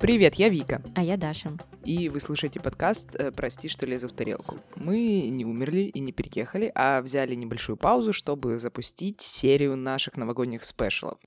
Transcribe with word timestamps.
Привет, 0.00 0.36
я 0.36 0.48
Вика. 0.48 0.80
А 0.94 1.02
я 1.02 1.16
Даша. 1.16 1.56
И 1.84 2.08
вы 2.08 2.20
слушаете 2.20 2.60
подкаст 2.60 3.16
э, 3.16 3.32
«Прости, 3.32 3.68
что 3.68 3.84
лезу 3.84 4.08
в 4.08 4.12
тарелку». 4.12 4.58
Мы 4.76 5.28
не 5.28 5.44
умерли 5.44 5.80
и 5.80 5.98
не 5.98 6.12
переехали, 6.12 6.70
а 6.76 7.02
взяли 7.02 7.34
небольшую 7.34 7.76
паузу, 7.76 8.12
чтобы 8.12 8.58
запустить 8.58 9.20
серию 9.20 9.76
наших 9.76 10.16
новогодних 10.16 10.62
спешалов. 10.62 11.18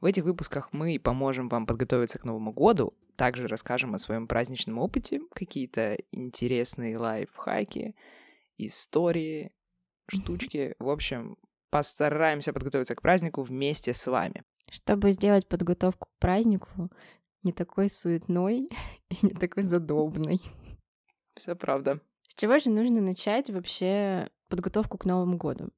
В 0.00 0.06
этих 0.06 0.24
выпусках 0.24 0.72
мы 0.72 0.98
поможем 0.98 1.50
вам 1.50 1.66
подготовиться 1.66 2.18
к 2.18 2.24
Новому 2.24 2.52
году, 2.52 2.94
также 3.16 3.48
расскажем 3.48 3.94
о 3.94 3.98
своем 3.98 4.26
праздничном 4.26 4.78
опыте, 4.78 5.20
какие-то 5.34 5.98
интересные 6.10 6.96
лайфхаки, 6.96 7.94
истории, 8.56 9.52
штучки. 10.08 10.74
В 10.78 10.88
общем, 10.88 11.36
постараемся 11.68 12.54
подготовиться 12.54 12.94
к 12.94 13.02
празднику 13.02 13.42
вместе 13.42 13.92
с 13.92 14.06
вами. 14.06 14.42
Чтобы 14.70 15.12
сделать 15.12 15.46
подготовку 15.46 16.08
к 16.08 16.18
празднику 16.18 16.90
не 17.46 17.52
такой 17.52 17.88
суетной 17.88 18.68
и 19.08 19.16
не 19.22 19.30
такой 19.30 19.62
задобной. 19.62 20.42
Все 21.34 21.54
правда. 21.54 22.00
С 22.28 22.34
чего 22.34 22.58
же 22.58 22.70
нужно 22.70 23.00
начать 23.00 23.48
вообще 23.50 24.28
подготовку 24.48 24.98
к 24.98 25.06
Новому 25.06 25.36
году? 25.36 25.70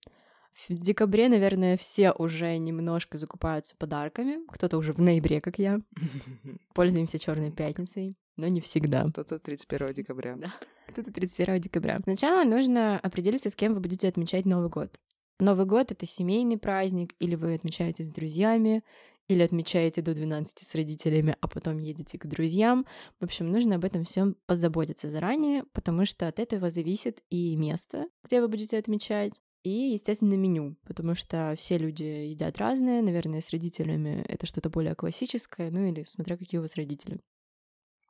В 0.66 0.72
декабре, 0.72 1.28
наверное, 1.28 1.76
все 1.76 2.10
уже 2.10 2.56
немножко 2.56 3.16
закупаются 3.16 3.76
подарками. 3.76 4.38
Кто-то 4.48 4.78
уже 4.78 4.92
в 4.92 5.00
ноябре, 5.00 5.40
как 5.40 5.58
я. 5.58 5.80
Пользуемся 6.74 7.18
Черной 7.18 7.52
пятницей, 7.52 8.16
но 8.36 8.48
не 8.48 8.60
всегда. 8.60 9.04
Кто-то 9.10 9.38
31 9.38 9.92
декабря. 9.92 10.36
Да, 10.36 10.52
кто-то 10.88 11.12
31 11.12 11.60
декабря. 11.60 11.98
Сначала 12.02 12.42
нужно 12.44 12.98
определиться, 12.98 13.50
с 13.50 13.54
кем 13.54 13.74
вы 13.74 13.80
будете 13.80 14.08
отмечать 14.08 14.46
Новый 14.46 14.70
год. 14.70 14.98
Новый 15.38 15.66
год— 15.66 15.90
это 15.92 16.06
семейный 16.06 16.58
праздник, 16.58 17.14
или 17.20 17.36
вы 17.36 17.54
отмечаете 17.54 18.02
с 18.02 18.08
друзьями, 18.08 18.82
или 19.28 19.42
отмечаете 19.42 20.02
до 20.02 20.14
12 20.14 20.58
с 20.58 20.74
родителями, 20.74 21.36
а 21.40 21.48
потом 21.48 21.78
едете 21.78 22.18
к 22.18 22.26
друзьям. 22.26 22.86
В 23.20 23.24
общем, 23.24 23.50
нужно 23.50 23.76
об 23.76 23.84
этом 23.84 24.04
всем 24.04 24.36
позаботиться 24.46 25.08
заранее, 25.08 25.64
потому 25.72 26.04
что 26.04 26.26
от 26.26 26.38
этого 26.38 26.70
зависит 26.70 27.22
и 27.30 27.54
место, 27.56 28.08
где 28.24 28.40
вы 28.40 28.48
будете 28.48 28.78
отмечать, 28.78 29.40
и, 29.64 29.92
естественно, 29.92 30.34
меню, 30.34 30.76
потому 30.86 31.14
что 31.14 31.54
все 31.58 31.78
люди 31.78 32.02
едят 32.02 32.58
разное, 32.58 33.02
наверное, 33.02 33.40
с 33.40 33.50
родителями 33.50 34.24
это 34.28 34.46
что-то 34.46 34.70
более 34.70 34.94
классическое, 34.94 35.70
ну 35.70 35.84
или 35.84 36.04
смотря 36.04 36.36
какие 36.36 36.58
у 36.58 36.62
вас 36.62 36.76
родители. 36.76 37.20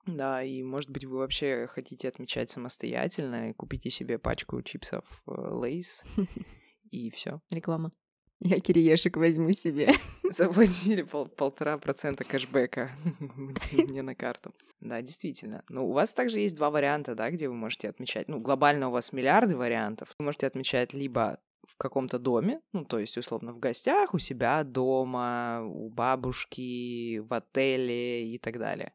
Да, 0.06 0.42
и, 0.42 0.62
может 0.62 0.90
быть, 0.90 1.04
вы 1.04 1.18
вообще 1.18 1.66
хотите 1.66 2.08
отмечать 2.08 2.48
самостоятельно 2.48 3.50
и 3.50 3.54
купите 3.54 3.90
себе 3.90 4.18
пачку 4.18 4.62
чипсов 4.62 5.22
Лейс, 5.26 6.04
и 6.90 7.10
все. 7.10 7.40
Реклама. 7.50 7.92
Я 8.40 8.60
кириешек 8.60 9.16
возьму 9.16 9.52
себе. 9.52 9.90
Заплатили 10.30 11.02
пол 11.02 11.26
полтора 11.26 11.76
процента 11.78 12.22
кэшбэка 12.22 12.92
мне 13.72 14.02
на 14.02 14.14
карту. 14.14 14.54
Да, 14.80 15.02
действительно. 15.02 15.64
Ну, 15.68 15.88
у 15.88 15.92
вас 15.92 16.14
также 16.14 16.38
есть 16.38 16.54
два 16.54 16.70
варианта, 16.70 17.16
да, 17.16 17.30
где 17.30 17.48
вы 17.48 17.54
можете 17.54 17.88
отмечать. 17.88 18.28
Ну, 18.28 18.38
глобально 18.38 18.88
у 18.88 18.92
вас 18.92 19.12
миллиарды 19.12 19.56
вариантов. 19.56 20.14
Вы 20.18 20.26
можете 20.26 20.46
отмечать 20.46 20.92
либо 20.92 21.40
в 21.66 21.76
каком-то 21.76 22.18
доме, 22.18 22.60
ну, 22.72 22.84
то 22.84 22.98
есть, 22.98 23.18
условно, 23.18 23.52
в 23.52 23.58
гостях, 23.58 24.14
у 24.14 24.18
себя 24.18 24.64
дома, 24.64 25.62
у 25.64 25.90
бабушки, 25.90 27.18
в 27.18 27.34
отеле 27.34 28.32
и 28.32 28.38
так 28.38 28.58
далее. 28.58 28.94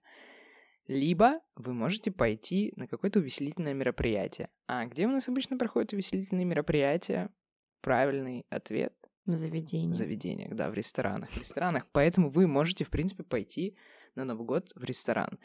Либо 0.88 1.42
вы 1.56 1.74
можете 1.74 2.12
пойти 2.12 2.74
на 2.78 2.88
какое-то 2.88 3.20
увеселительное 3.20 3.74
мероприятие. 3.74 4.50
А 4.68 4.86
где 4.86 5.06
у 5.06 5.12
нас 5.12 5.28
обычно 5.28 5.58
проходят 5.58 5.94
увеселительные 5.94 6.46
мероприятия? 6.46 7.30
Правильный 7.82 8.46
ответ 8.50 8.94
в 9.26 9.36
заведениях. 9.36 9.92
В 9.92 9.96
заведениях, 9.96 10.56
да, 10.56 10.70
в 10.70 10.74
ресторанах. 10.74 11.30
В 11.30 11.38
ресторанах. 11.38 11.86
Поэтому 11.92 12.30
вы 12.30 12.48
можете, 12.48 12.84
в 12.84 12.90
принципе, 12.90 13.24
пойти 13.24 13.76
на 14.16 14.26
Новый 14.26 14.46
год 14.46 14.72
в 14.76 14.84
ресторан. 14.84 15.40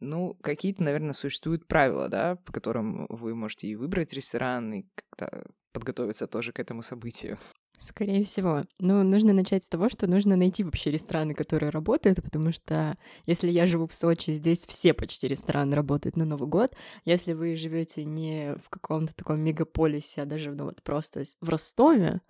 Ну, 0.00 0.34
какие-то, 0.34 0.82
наверное, 0.82 1.12
существуют 1.12 1.66
правила, 1.66 2.08
да, 2.08 2.36
по 2.36 2.52
которым 2.52 3.06
вы 3.08 3.34
можете 3.34 3.66
и 3.66 3.74
выбрать 3.74 4.12
ресторан, 4.12 4.72
и 4.72 4.86
как-то 4.94 5.46
подготовиться 5.72 6.26
тоже 6.26 6.52
к 6.52 6.60
этому 6.60 6.82
событию. 6.82 7.38
Скорее 7.80 8.24
всего. 8.24 8.64
Ну, 8.80 9.04
нужно 9.04 9.32
начать 9.32 9.64
с 9.64 9.68
того, 9.68 9.88
что 9.88 10.08
нужно 10.08 10.34
найти 10.34 10.64
вообще 10.64 10.90
рестораны, 10.90 11.34
которые 11.34 11.70
работают, 11.70 12.20
потому 12.22 12.50
что 12.50 12.96
если 13.24 13.48
я 13.50 13.66
живу 13.66 13.86
в 13.86 13.94
Сочи, 13.94 14.32
здесь 14.32 14.66
все 14.66 14.94
почти 14.94 15.28
рестораны 15.28 15.76
работают 15.76 16.16
на 16.16 16.24
Новый 16.24 16.48
год. 16.48 16.74
Если 17.04 17.34
вы 17.34 17.54
живете 17.54 18.04
не 18.04 18.56
в 18.64 18.68
каком-то 18.68 19.14
таком 19.14 19.40
мегаполисе, 19.40 20.22
а 20.22 20.26
даже 20.26 20.52
ну, 20.52 20.64
вот 20.64 20.82
просто 20.82 21.22
в 21.40 21.48
Ростове, 21.48 22.20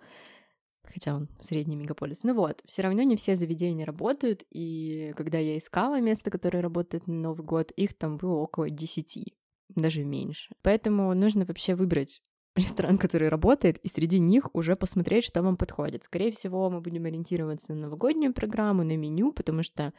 хотя 0.91 1.15
он 1.15 1.29
средний 1.39 1.75
мегаполис. 1.75 2.23
Ну 2.23 2.33
вот, 2.33 2.61
все 2.65 2.81
равно 2.81 3.03
не 3.03 3.15
все 3.15 3.35
заведения 3.35 3.85
работают, 3.85 4.43
и 4.51 5.13
когда 5.15 5.37
я 5.37 5.57
искала 5.57 5.99
место, 5.99 6.31
которое 6.31 6.61
работает 6.61 7.07
на 7.07 7.13
Новый 7.13 7.45
год, 7.45 7.71
их 7.71 7.93
там 7.93 8.17
было 8.17 8.35
около 8.35 8.69
десяти, 8.69 9.35
даже 9.69 10.03
меньше. 10.03 10.53
Поэтому 10.61 11.13
нужно 11.13 11.45
вообще 11.45 11.75
выбрать 11.75 12.21
ресторан, 12.55 12.97
который 12.97 13.29
работает, 13.29 13.77
и 13.77 13.87
среди 13.87 14.19
них 14.19 14.53
уже 14.53 14.75
посмотреть, 14.75 15.23
что 15.23 15.41
вам 15.41 15.57
подходит. 15.57 16.03
Скорее 16.03 16.31
всего, 16.31 16.69
мы 16.69 16.81
будем 16.81 17.05
ориентироваться 17.05 17.73
на 17.73 17.81
новогоднюю 17.81 18.33
программу, 18.33 18.83
на 18.83 18.97
меню, 18.97 19.31
потому 19.31 19.63
что 19.63 19.93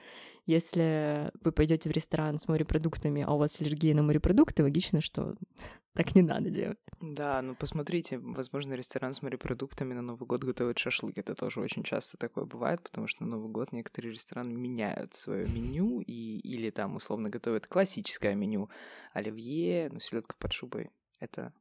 если 0.47 1.31
вы 1.43 1.53
пойдете 1.53 1.89
в 1.89 1.93
ресторан 1.93 2.39
с 2.39 2.49
морепродуктами, 2.49 3.23
а 3.27 3.33
у 3.33 3.39
вас 3.39 3.61
аллергия 3.61 3.95
на 3.95 4.03
морепродукты, 4.03 4.63
логично, 4.63 5.01
что 5.01 5.35
так 5.95 6.15
не 6.15 6.23
надо 6.23 6.51
делать. 6.51 6.79
Да, 7.01 7.43
ну 7.43 7.55
посмотрите, 7.55 8.19
возможно, 8.19 8.75
ресторан 8.75 9.13
с 9.13 9.23
морепродуктами 9.23 9.95
на 9.95 10.03
Новый 10.03 10.27
год 10.27 10.45
готовит 10.45 10.79
шашлык. 10.79 11.19
Это 11.19 11.35
тоже 11.35 11.61
очень 11.61 11.83
часто 11.83 12.17
такое 12.17 12.45
бывает, 12.45 12.83
потому 12.83 13.09
что 13.09 13.25
на 13.25 13.31
Новый 13.31 13.51
год 13.51 13.73
некоторые 13.73 14.13
рестораны 14.13 14.55
меняют 14.55 15.15
свое 15.15 15.47
меню 15.49 16.01
и 16.01 16.39
или 16.39 16.71
там 16.71 16.97
условно 16.97 17.29
готовят 17.29 17.67
классическое 17.67 18.35
меню 18.35 18.71
оливье, 19.13 19.91
ну 19.91 19.99
селедка 19.99 20.37
под 20.39 20.53
шубой. 20.53 20.91
Это 21.19 21.53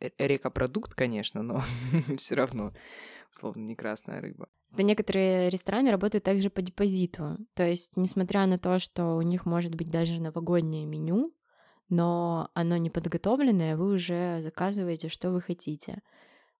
рекопродукт, 0.00 0.94
конечно, 0.94 1.42
но 1.42 1.60
все 2.16 2.34
равно, 2.34 2.72
словно 3.30 3.62
не 3.62 3.74
красная 3.74 4.20
рыба. 4.20 4.48
Да 4.70 4.82
некоторые 4.82 5.48
рестораны 5.48 5.90
работают 5.90 6.24
также 6.24 6.50
по 6.50 6.60
депозиту. 6.60 7.38
То 7.54 7.66
есть, 7.66 7.96
несмотря 7.96 8.46
на 8.46 8.58
то, 8.58 8.78
что 8.78 9.16
у 9.16 9.22
них 9.22 9.46
может 9.46 9.74
быть 9.74 9.90
даже 9.90 10.20
новогоднее 10.20 10.86
меню, 10.86 11.32
но 11.88 12.50
оно 12.54 12.76
не 12.76 12.90
подготовленное, 12.90 13.76
вы 13.76 13.94
уже 13.94 14.40
заказываете, 14.42 15.08
что 15.08 15.30
вы 15.30 15.40
хотите 15.40 16.02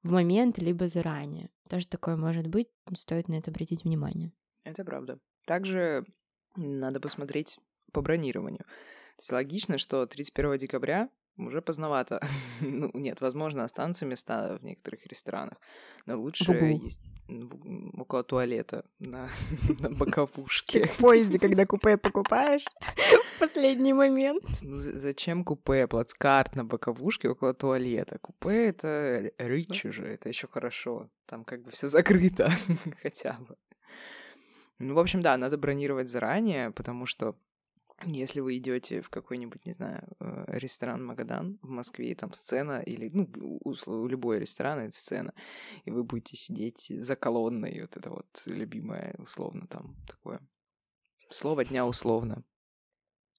в 0.03 0.10
момент, 0.10 0.59
либо 0.59 0.88
заранее. 0.88 1.50
Тоже 1.69 1.87
такое 1.87 2.16
может 2.16 2.47
быть, 2.47 2.69
стоит 2.94 3.28
на 3.28 3.34
это 3.34 3.50
обратить 3.50 3.84
внимание. 3.84 4.32
Это 4.64 4.84
правда. 4.84 5.19
Также 5.47 6.04
надо 6.54 7.00
посмотреть 7.00 7.59
по 7.92 8.03
бронированию. 8.03 8.64
То 9.16 9.20
есть 9.20 9.32
логично, 9.32 9.78
что 9.78 10.06
31 10.06 10.59
декабря 10.59 11.09
уже 11.37 11.61
поздновато. 11.61 12.21
ну, 12.61 12.91
нет, 12.95 13.21
возможно, 13.21 13.65
останутся 13.65 14.07
места 14.07 14.59
в 14.61 14.65
некоторых 14.65 15.07
ресторанах, 15.07 15.59
но 16.07 16.19
лучше 16.19 16.53
есть 16.53 17.01
около 17.99 18.23
туалета 18.23 18.85
на, 18.99 19.29
на 19.81 19.91
боковушке. 19.91 20.87
в 20.87 20.99
поезде, 20.99 21.39
когда 21.39 21.67
купе 21.67 21.97
покупаешь 21.97 22.65
в 23.37 23.39
последний 23.41 23.93
момент. 23.93 24.45
Ну, 24.63 24.77
зачем 24.79 25.45
купе? 25.45 25.87
Плацкарт 25.87 26.57
на 26.57 26.65
боковушке 26.65 27.29
около 27.29 27.55
туалета. 27.55 28.19
Купе— 28.19 28.67
это 28.69 29.33
рич 29.39 29.85
уже, 29.85 30.05
это 30.07 30.29
еще 30.29 30.47
хорошо. 30.47 31.11
Там 31.27 31.45
как 31.45 31.63
бы 31.63 31.71
все 31.71 31.89
закрыто 31.89 32.51
хотя 33.03 33.39
бы. 33.41 33.57
Ну, 34.79 34.95
в 34.95 34.99
общем, 34.99 35.23
да, 35.23 35.37
надо 35.37 35.57
бронировать 35.57 36.11
заранее, 36.11 36.71
потому 36.71 37.07
что 37.07 37.35
если 38.05 38.41
вы 38.41 38.59
идете 38.59 39.01
в 39.01 39.09
какой-нибудь, 39.09 39.65
не 39.65 39.73
знаю, 39.73 40.07
э, 40.21 40.45
ресторан 40.49 41.05
Магадан 41.05 41.59
в 41.62 41.69
Москве, 41.69 42.15
там 42.15 42.33
сцена, 42.34 42.81
или, 42.81 43.11
ну, 43.12 43.29
у, 43.34 44.07
любой 44.07 44.41
ресторан 44.41 44.81
это 44.81 44.97
сцена, 44.97 45.33
и 45.84 45.91
вы 45.91 46.05
будете 46.05 46.37
сидеть 46.37 46.87
за 46.88 47.17
колонной, 47.17 47.81
вот 47.81 47.97
это 47.97 48.11
вот 48.11 48.43
любимое, 48.47 49.15
условно, 49.19 49.67
там, 49.67 49.97
такое. 50.06 50.41
Слово 51.31 51.65
дня 51.65 51.87
условно. 51.87 52.44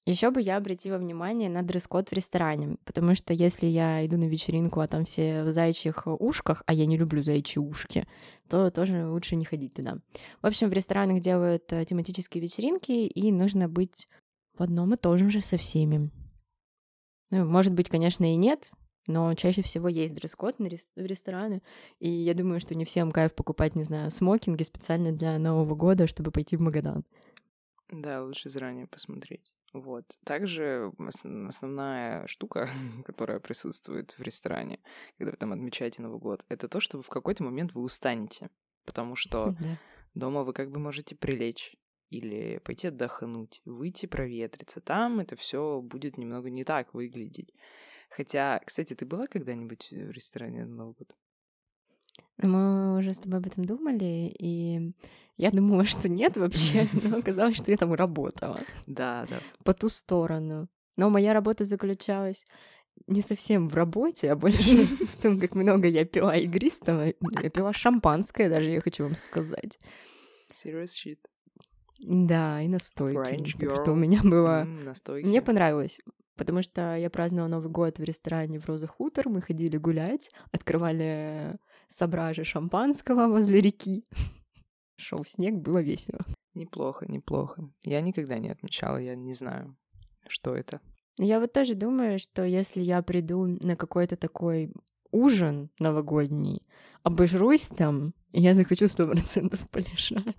Еще 0.06 0.30
бы 0.30 0.40
я 0.40 0.56
обратила 0.56 0.96
внимание 0.96 1.50
на 1.50 1.62
дресс-код 1.62 2.08
в 2.08 2.12
ресторане, 2.14 2.78
потому 2.86 3.14
что 3.14 3.34
если 3.34 3.66
я 3.66 4.04
иду 4.06 4.16
на 4.16 4.24
вечеринку, 4.24 4.80
а 4.80 4.88
там 4.88 5.04
все 5.04 5.44
в 5.44 5.52
зайчих 5.52 6.06
ушках, 6.06 6.62
а 6.64 6.72
я 6.72 6.86
не 6.86 6.96
люблю 6.96 7.22
зайчьи 7.22 7.60
ушки, 7.60 8.06
то 8.48 8.70
тоже 8.70 9.06
лучше 9.06 9.36
не 9.36 9.44
ходить 9.44 9.74
туда. 9.74 9.98
В 10.40 10.46
общем, 10.46 10.70
в 10.70 10.72
ресторанах 10.72 11.20
делают 11.20 11.70
э, 11.74 11.84
тематические 11.84 12.42
вечеринки, 12.42 12.90
и 12.90 13.30
нужно 13.30 13.68
быть 13.68 14.08
в 14.58 14.62
одном 14.62 14.94
и 14.94 14.96
том 14.96 15.16
же 15.16 15.40
со 15.40 15.56
всеми. 15.56 16.10
Ну, 17.30 17.44
может 17.44 17.74
быть, 17.74 17.88
конечно, 17.88 18.32
и 18.32 18.36
нет, 18.36 18.70
но 19.06 19.34
чаще 19.34 19.62
всего 19.62 19.88
есть 19.88 20.14
дресс-код 20.14 20.56
в 20.58 20.96
рестораны, 20.96 21.62
и 21.98 22.08
я 22.08 22.34
думаю, 22.34 22.60
что 22.60 22.74
не 22.74 22.84
всем 22.84 23.10
кайф 23.10 23.34
покупать, 23.34 23.74
не 23.74 23.84
знаю, 23.84 24.10
смокинги 24.10 24.62
специально 24.62 25.12
для 25.12 25.38
Нового 25.38 25.74
года, 25.74 26.06
чтобы 26.06 26.30
пойти 26.30 26.56
в 26.56 26.60
Магадан. 26.60 27.04
Да, 27.90 28.22
лучше 28.22 28.50
заранее 28.50 28.86
посмотреть. 28.86 29.52
Вот. 29.72 30.04
Также 30.24 30.92
основная 31.46 32.26
штука, 32.26 32.70
которая 33.04 33.40
присутствует 33.40 34.12
в 34.12 34.22
ресторане, 34.22 34.80
когда 35.16 35.30
вы 35.30 35.36
там 35.36 35.52
отмечаете 35.52 36.02
Новый 36.02 36.18
год, 36.18 36.44
это 36.48 36.68
то, 36.68 36.80
что 36.80 37.00
в 37.00 37.08
какой-то 37.08 37.44
момент 37.44 37.74
вы 37.74 37.82
устанете, 37.82 38.50
потому 38.84 39.16
что 39.16 39.54
дома 40.14 40.44
вы 40.44 40.52
как 40.52 40.70
бы 40.70 40.78
можете 40.78 41.16
прилечь, 41.16 41.76
или 42.10 42.58
пойти 42.58 42.88
отдохнуть, 42.88 43.60
выйти 43.64 44.06
проветриться. 44.06 44.80
Там 44.80 45.20
это 45.20 45.36
все 45.36 45.80
будет 45.80 46.18
немного 46.18 46.50
не 46.50 46.64
так 46.64 46.94
выглядеть. 46.94 47.52
Хотя, 48.10 48.60
кстати, 48.64 48.94
ты 48.94 49.04
была 49.04 49.26
когда-нибудь 49.26 49.88
в 49.90 50.10
ресторане 50.10 50.64
на 50.64 50.74
Новый 50.74 50.94
год? 50.98 51.14
Мы 52.38 52.98
уже 52.98 53.12
с 53.12 53.18
тобой 53.18 53.38
об 53.38 53.46
этом 53.46 53.64
думали, 53.64 54.32
и 54.38 54.92
я 55.36 55.50
думала, 55.50 55.84
что 55.84 56.08
нет 56.08 56.36
вообще, 56.36 56.86
но 57.04 57.18
оказалось, 57.18 57.56
что 57.56 57.70
я 57.70 57.76
там 57.76 57.92
работала. 57.94 58.60
Да, 58.86 59.26
да. 59.28 59.40
По 59.64 59.74
ту 59.74 59.88
сторону. 59.88 60.68
Но 60.96 61.10
моя 61.10 61.32
работа 61.32 61.64
заключалась 61.64 62.44
не 63.06 63.22
совсем 63.22 63.68
в 63.68 63.74
работе, 63.74 64.32
а 64.32 64.36
больше 64.36 64.62
в 64.84 65.22
том, 65.22 65.38
как 65.38 65.54
много 65.54 65.86
я 65.86 66.04
пила 66.04 66.36
игристого. 66.36 67.06
Я 67.42 67.50
пила 67.50 67.72
шампанское 67.72 68.48
даже, 68.48 68.70
я 68.70 68.80
хочу 68.80 69.04
вам 69.04 69.14
сказать. 69.14 69.78
Serious 70.52 70.94
shit. 70.94 71.18
Да, 71.98 72.62
и 72.62 72.68
настойки. 72.68 73.56
Так 73.58 73.76
что 73.82 73.92
у 73.92 73.96
меня 73.96 74.20
было... 74.22 74.64
настойки. 74.64 75.26
Мне 75.26 75.42
понравилось, 75.42 76.00
потому 76.36 76.62
что 76.62 76.96
я 76.96 77.10
праздновала 77.10 77.48
Новый 77.48 77.70
год 77.70 77.98
в 77.98 78.04
ресторане 78.04 78.60
в 78.60 78.66
Роза 78.66 78.86
Хутор, 78.86 79.28
мы 79.28 79.40
ходили 79.40 79.76
гулять, 79.76 80.30
открывали 80.52 81.58
сображи 81.88 82.44
шампанского 82.44 83.26
возле 83.26 83.60
реки. 83.60 84.04
Шел 84.96 85.24
снег, 85.24 85.54
было 85.54 85.78
весело. 85.78 86.20
Неплохо, 86.54 87.06
неплохо. 87.10 87.68
Я 87.84 88.00
никогда 88.00 88.38
не 88.38 88.50
отмечала, 88.50 88.98
я 88.98 89.14
не 89.14 89.34
знаю, 89.34 89.76
что 90.26 90.54
это. 90.54 90.80
Я 91.18 91.40
вот 91.40 91.52
тоже 91.52 91.74
думаю, 91.74 92.18
что 92.18 92.44
если 92.44 92.80
я 92.80 93.02
приду 93.02 93.46
на 93.46 93.76
какой-то 93.76 94.16
такой 94.16 94.72
ужин 95.10 95.70
новогодний, 95.78 96.62
обожрусь 97.02 97.68
там, 97.68 98.12
и 98.32 98.42
я 98.42 98.52
захочу 98.54 98.88
сто 98.88 99.06
процентов 99.06 99.68
полежать. 99.70 100.36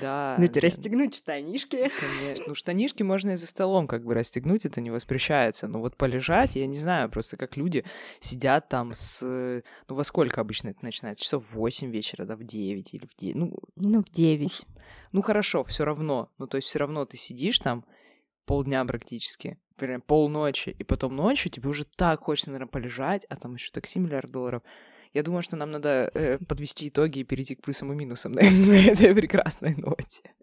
Да. 0.00 0.36
Да. 0.38 0.60
расстегнуть 0.60 1.14
штанишки. 1.14 1.90
Конечно. 2.00 2.46
Ну, 2.48 2.54
штанишки 2.54 3.02
можно 3.02 3.30
и 3.30 3.36
за 3.36 3.46
столом 3.46 3.86
как 3.86 4.04
бы 4.04 4.14
расстегнуть, 4.14 4.64
это 4.64 4.80
не 4.80 4.90
воспрещается. 4.90 5.68
Но 5.68 5.80
вот 5.80 5.96
полежать, 5.96 6.56
я 6.56 6.66
не 6.66 6.76
знаю, 6.76 7.10
просто 7.10 7.36
как 7.36 7.56
люди 7.56 7.84
сидят 8.20 8.68
там 8.68 8.92
с... 8.94 9.22
Ну, 9.88 9.94
во 9.94 10.02
сколько 10.04 10.40
обычно 10.40 10.70
это 10.70 10.78
начинается? 10.82 11.24
Часов 11.24 11.44
в 11.44 11.54
8 11.54 11.90
вечера, 11.90 12.24
да, 12.24 12.36
в 12.36 12.44
9 12.44 12.94
или 12.94 13.06
в 13.06 13.14
9? 13.14 13.36
Ну, 13.36 13.54
ну 13.76 14.02
в 14.02 14.10
9. 14.10 14.62
Ну, 14.66 14.74
ну 15.12 15.22
хорошо, 15.22 15.62
все 15.62 15.84
равно. 15.84 16.30
Ну, 16.38 16.46
то 16.46 16.56
есть 16.56 16.68
все 16.68 16.78
равно 16.78 17.04
ты 17.04 17.18
сидишь 17.18 17.58
там 17.58 17.84
полдня 18.46 18.84
практически, 18.84 19.58
прям 19.76 20.00
полночи, 20.00 20.70
и 20.70 20.84
потом 20.84 21.14
ночью 21.14 21.50
тебе 21.50 21.68
уже 21.68 21.84
так 21.84 22.22
хочется, 22.22 22.50
наверное, 22.50 22.70
полежать, 22.70 23.24
а 23.28 23.36
там 23.36 23.54
еще 23.54 23.70
такси 23.70 23.98
миллиард 23.98 24.30
долларов. 24.30 24.62
Я 25.12 25.22
думаю, 25.22 25.42
что 25.42 25.56
нам 25.56 25.70
надо 25.70 26.10
э, 26.14 26.38
подвести 26.38 26.88
итоги 26.88 27.20
и 27.20 27.24
перейти 27.24 27.54
к 27.54 27.62
плюсам 27.62 27.92
и 27.92 27.96
минусам 27.96 28.32
на, 28.32 28.40
на 28.66 28.86
этой 28.86 29.14
прекрасной 29.14 29.74
ноте. 29.76 30.34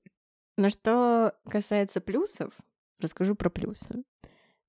Но 0.58 0.70
что 0.70 1.34
касается 1.50 2.02
плюсов, 2.02 2.54
расскажу 3.00 3.36
про 3.36 3.50
плюсы. 3.50 4.04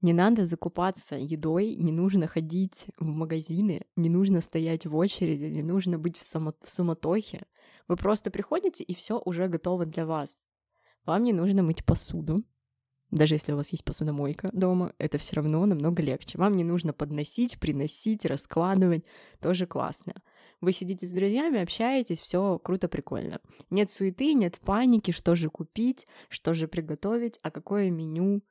Не 0.00 0.12
надо 0.12 0.44
закупаться 0.44 1.16
едой, 1.16 1.74
не 1.76 1.90
нужно 1.92 2.26
ходить 2.26 2.88
в 2.98 3.06
магазины, 3.06 3.86
не 3.96 4.10
нужно 4.10 4.42
стоять 4.42 4.84
в 4.84 4.94
очереди, 4.94 5.46
не 5.46 5.62
нужно 5.62 5.98
быть 5.98 6.18
в, 6.18 6.22
само- 6.22 6.54
в 6.62 6.70
суматохе. 6.70 7.46
Вы 7.88 7.96
просто 7.96 8.30
приходите, 8.30 8.84
и 8.84 8.94
все 8.94 9.18
уже 9.24 9.48
готово 9.48 9.86
для 9.86 10.04
вас. 10.04 10.38
Вам 11.06 11.24
не 11.24 11.32
нужно 11.32 11.62
мыть 11.62 11.84
посуду, 11.84 12.36
даже 13.14 13.36
если 13.36 13.52
у 13.52 13.56
вас 13.56 13.70
есть 13.70 13.84
посудомойка 13.84 14.50
дома, 14.52 14.92
это 14.98 15.18
все 15.18 15.36
равно 15.36 15.64
намного 15.66 16.02
легче. 16.02 16.36
Вам 16.36 16.56
не 16.56 16.64
нужно 16.64 16.92
подносить, 16.92 17.60
приносить, 17.60 18.24
раскладывать. 18.24 19.04
Тоже 19.40 19.66
классно. 19.66 20.14
Вы 20.60 20.72
сидите 20.72 21.06
с 21.06 21.12
друзьями, 21.12 21.62
общаетесь, 21.62 22.18
все 22.18 22.58
круто, 22.58 22.88
прикольно. 22.88 23.38
Нет 23.70 23.88
суеты, 23.88 24.34
нет 24.34 24.58
паники, 24.58 25.12
что 25.12 25.36
же 25.36 25.48
купить, 25.48 26.08
что 26.28 26.54
же 26.54 26.66
приготовить, 26.66 27.38
а 27.42 27.52
какое 27.52 27.88
меню 27.88 28.42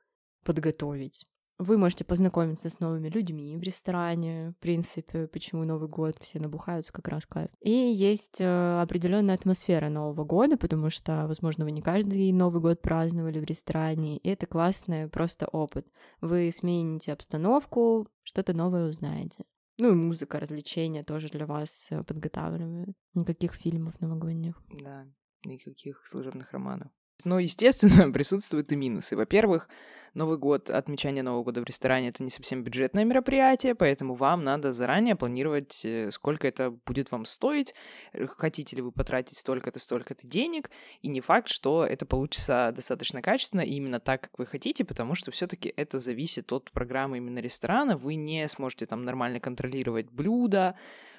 подготовить. 0.44 1.26
Вы 1.58 1.78
можете 1.78 2.04
познакомиться 2.04 2.68
с 2.68 2.80
новыми 2.80 3.08
людьми 3.08 3.56
в 3.56 3.62
ресторане, 3.62 4.54
в 4.58 4.60
принципе, 4.60 5.28
почему 5.28 5.64
Новый 5.64 5.88
год, 5.88 6.16
все 6.20 6.40
набухаются 6.40 6.92
как 6.92 7.06
раз 7.06 7.26
кайф. 7.26 7.48
И 7.60 7.70
есть 7.70 8.40
э, 8.40 8.80
определенная 8.80 9.36
атмосфера 9.36 9.88
Нового 9.88 10.24
года, 10.24 10.56
потому 10.56 10.90
что, 10.90 11.28
возможно, 11.28 11.64
вы 11.64 11.70
не 11.70 11.80
каждый 11.80 12.32
Новый 12.32 12.60
год 12.60 12.82
праздновали 12.82 13.38
в 13.38 13.44
ресторане, 13.44 14.16
и 14.16 14.28
это 14.28 14.46
классный 14.46 15.08
просто 15.08 15.46
опыт. 15.46 15.86
Вы 16.20 16.50
смените 16.52 17.12
обстановку, 17.12 18.04
что-то 18.24 18.52
новое 18.52 18.88
узнаете. 18.88 19.44
Ну 19.78 19.92
и 19.92 19.94
музыка, 19.94 20.40
развлечения 20.40 21.04
тоже 21.04 21.28
для 21.28 21.46
вас 21.46 21.88
э, 21.90 22.02
подготавливают. 22.02 22.96
Никаких 23.14 23.54
фильмов 23.54 24.00
новогодних. 24.00 24.60
Да, 24.82 25.06
никаких 25.44 26.04
служебных 26.06 26.50
романов. 26.50 26.90
Но, 27.24 27.38
естественно, 27.38 28.10
присутствуют 28.12 28.72
и 28.72 28.76
минусы. 28.76 29.16
Во-первых, 29.16 29.68
Новый 30.14 30.38
год, 30.38 30.70
отмечание 30.70 31.24
Нового 31.24 31.42
года 31.42 31.60
в 31.60 31.64
ресторане— 31.64 32.08
это 32.10 32.22
не 32.22 32.30
совсем 32.30 32.62
бюджетное 32.62 33.04
мероприятие, 33.04 33.74
поэтому 33.74 34.14
вам 34.14 34.44
надо 34.44 34.72
заранее 34.72 35.16
планировать, 35.16 35.84
э, 35.84 36.12
сколько 36.12 36.46
это 36.46 36.70
будет 36.70 37.10
вам 37.10 37.24
стоить, 37.24 37.74
э, 38.12 38.28
хотите 38.28 38.76
ли 38.76 38.82
вы 38.82 38.92
потратить 38.92 39.36
столько-то, 39.36 39.80
столько-то 39.80 40.24
денег, 40.24 40.70
и 41.02 41.08
не 41.08 41.20
факт, 41.20 41.48
что 41.48 41.84
это 41.84 42.06
получится 42.06 42.72
достаточно 42.72 43.22
качественно 43.22 43.62
именно 43.62 43.98
так, 43.98 44.20
как 44.20 44.38
вы 44.38 44.46
хотите, 44.46 44.84
потому 44.84 45.16
что 45.16 45.32
все 45.32 45.48
таки 45.48 45.74
это 45.76 45.98
зависит 45.98 46.52
от 46.52 46.70
программы 46.70 47.16
именно 47.16 47.40
ресторана, 47.40 47.96
вы 47.96 48.14
не 48.14 48.46
сможете 48.46 48.86
там 48.86 49.04
нормально 49.04 49.40
контролировать 49.40 50.08
блюда, 50.10 50.76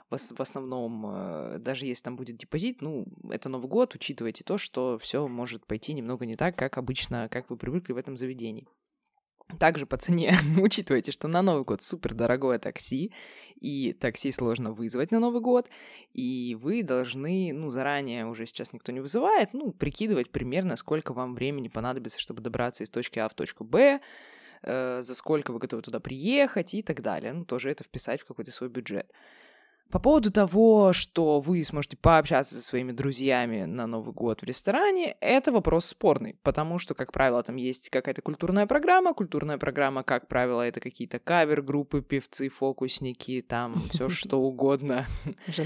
в 0.09 0.39
основном, 0.39 1.05
э, 1.07 1.57
даже 1.59 1.85
если 1.85 2.03
там 2.03 2.15
будет 2.15 2.37
депозит, 2.37 2.81
ну, 2.81 3.05
это 3.29 3.49
Новый 3.49 3.67
год, 3.67 3.95
учитывайте 3.95 4.43
то, 4.43 4.57
что 4.57 4.97
все 4.99 5.27
может 5.27 5.65
пойти 5.65 5.93
немного 5.93 6.25
не 6.25 6.35
так, 6.35 6.55
как 6.55 6.77
обычно, 6.77 7.27
как 7.29 7.49
вы 7.49 7.57
привыкли 7.57 7.93
в 7.93 7.97
этом 7.97 8.15
заведении. 8.15 8.67
Также 9.59 9.85
по 9.85 9.97
цене 9.97 10.35
учитывайте, 10.61 11.11
что 11.11 11.27
на 11.27 11.41
Новый 11.41 11.63
год 11.63 11.81
супер 11.81 12.13
дорогое 12.13 12.57
такси, 12.57 13.13
и 13.61 13.93
такси 13.93 14.31
сложно 14.31 14.71
вызвать 14.71 15.11
на 15.11 15.19
Новый 15.19 15.41
год, 15.41 15.69
и 16.13 16.57
вы 16.59 16.83
должны, 16.83 17.51
ну, 17.53 17.69
заранее, 17.69 18.25
уже 18.25 18.45
сейчас 18.45 18.73
никто 18.73 18.91
не 18.91 18.99
вызывает, 18.99 19.53
ну, 19.53 19.71
прикидывать 19.71 20.31
примерно, 20.31 20.75
сколько 20.75 21.13
вам 21.13 21.35
времени 21.35 21.67
понадобится, 21.67 22.19
чтобы 22.19 22.41
добраться 22.41 22.83
из 22.83 22.89
точки 22.89 23.19
А 23.19 23.29
в 23.29 23.33
точку 23.33 23.63
Б, 23.63 24.01
э, 24.63 25.03
за 25.03 25.15
сколько 25.15 25.51
вы 25.51 25.59
готовы 25.59 25.83
туда 25.83 25.99
приехать 25.99 26.73
и 26.73 26.81
так 26.81 27.01
далее. 27.01 27.33
Ну, 27.33 27.45
тоже 27.45 27.69
это 27.69 27.83
вписать 27.83 28.21
в 28.21 28.25
какой-то 28.25 28.51
свой 28.51 28.69
бюджет. 28.69 29.11
По 29.91 29.99
поводу 29.99 30.31
того, 30.31 30.93
что 30.93 31.39
вы 31.39 31.63
сможете 31.63 31.95
пообщаться 31.95 32.55
со 32.55 32.61
своими 32.61 32.91
друзьями 32.91 33.65
на 33.65 33.85
Новый 33.85 34.13
год 34.13 34.41
в 34.41 34.43
ресторане, 34.43 35.15
это 35.21 35.51
вопрос 35.51 35.85
спорный, 35.85 36.35
потому 36.41 36.79
что, 36.79 36.95
как 36.95 37.11
правило, 37.11 37.43
там 37.43 37.55
есть 37.55 37.89
какая-то 37.89 38.21
культурная 38.21 38.65
программа. 38.65 39.13
Культурная 39.13 39.57
программа, 39.57 40.03
как 40.03 40.27
правило, 40.27 40.63
это 40.63 40.79
какие-то 40.79 41.19
кавер-группы, 41.19 42.01
певцы, 42.01 42.49
фокусники, 42.49 43.45
там 43.47 43.75
все 43.91 44.09
что 44.09 44.41
угодно. 44.41 45.05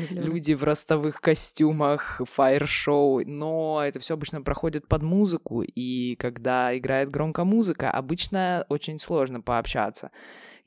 Люди 0.10 0.54
в 0.54 0.64
ростовых 0.64 1.22
костюмах, 1.22 2.22
фаер-шоу, 2.24 3.26
но 3.26 3.82
это 3.84 4.00
все 4.00 4.16
обычно 4.16 4.42
проходит 4.42 4.88
под 4.88 5.02
музыку, 5.02 5.64
и 5.64 6.16
когда 6.18 6.78
играет 6.78 7.10
громко 7.10 7.46
музыка, 7.46 7.90
обычно 7.90 8.66
очень 8.68 9.00
сложно 9.00 9.40
пообщаться. 9.42 10.12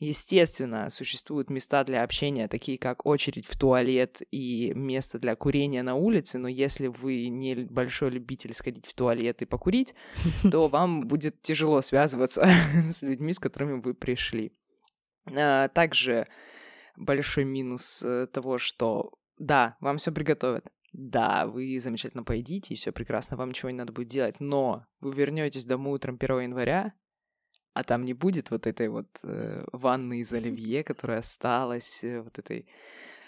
Естественно, 0.05 0.91
существуют 0.91 1.49
места 1.49 1.85
для 1.85 2.03
общения, 2.03 2.49
такие 2.49 2.77
как 2.77 3.07
очередь 3.07 3.47
в 3.47 3.57
туалет 3.57 4.21
и 4.33 4.73
место 4.75 5.21
для 5.21 5.37
курения 5.37 5.85
на 5.85 5.95
улице, 5.95 6.39
но 6.39 6.49
если 6.49 6.89
вы 6.89 7.29
не 7.29 7.55
большой 7.55 8.11
любитель 8.11 8.53
сходить 8.53 8.85
в 8.85 8.95
туалет 8.95 9.43
и 9.43 9.45
покурить, 9.45 9.95
то 10.51 10.67
вам 10.67 11.07
будет 11.07 11.41
тяжело 11.41 11.81
связываться 11.83 12.45
с 12.75 13.05
людьми, 13.05 13.33
с 13.33 13.39
которыми 13.39 13.81
вы 13.81 13.95
пришли. 13.95 14.53
А, 15.37 15.69
также 15.69 16.27
большой 16.97 17.45
минус 17.45 18.03
э, 18.03 18.27
того, 18.27 18.59
что 18.59 19.13
да, 19.39 19.77
вам 19.79 19.99
все 19.99 20.11
приготовят, 20.11 20.73
да, 20.93 21.47
вы 21.47 21.79
замечательно 21.81 22.25
поедите, 22.25 22.75
и 22.75 22.77
все 22.77 22.91
прекрасно, 22.91 23.37
вам 23.37 23.51
ничего 23.51 23.71
не 23.71 23.77
надо 23.77 23.93
будет 23.93 24.09
делать, 24.09 24.41
но 24.41 24.85
вы 24.99 25.15
вернетесь 25.15 25.65
домой 25.65 25.95
утром 25.95 26.19
1 26.21 26.41
января, 26.41 26.93
а 27.75 27.85
там 27.85 28.05
не 28.05 28.15
будет 28.15 28.51
вот 28.51 28.67
этой 28.67 28.89
вот 28.89 29.07
э, 29.23 29.65
ванны 29.73 30.21
из 30.21 30.33
оливье, 30.33 30.85
которая 30.85 31.19
осталась, 31.19 32.05
э, 32.05 32.21
вот 32.21 32.39
этой 32.39 32.67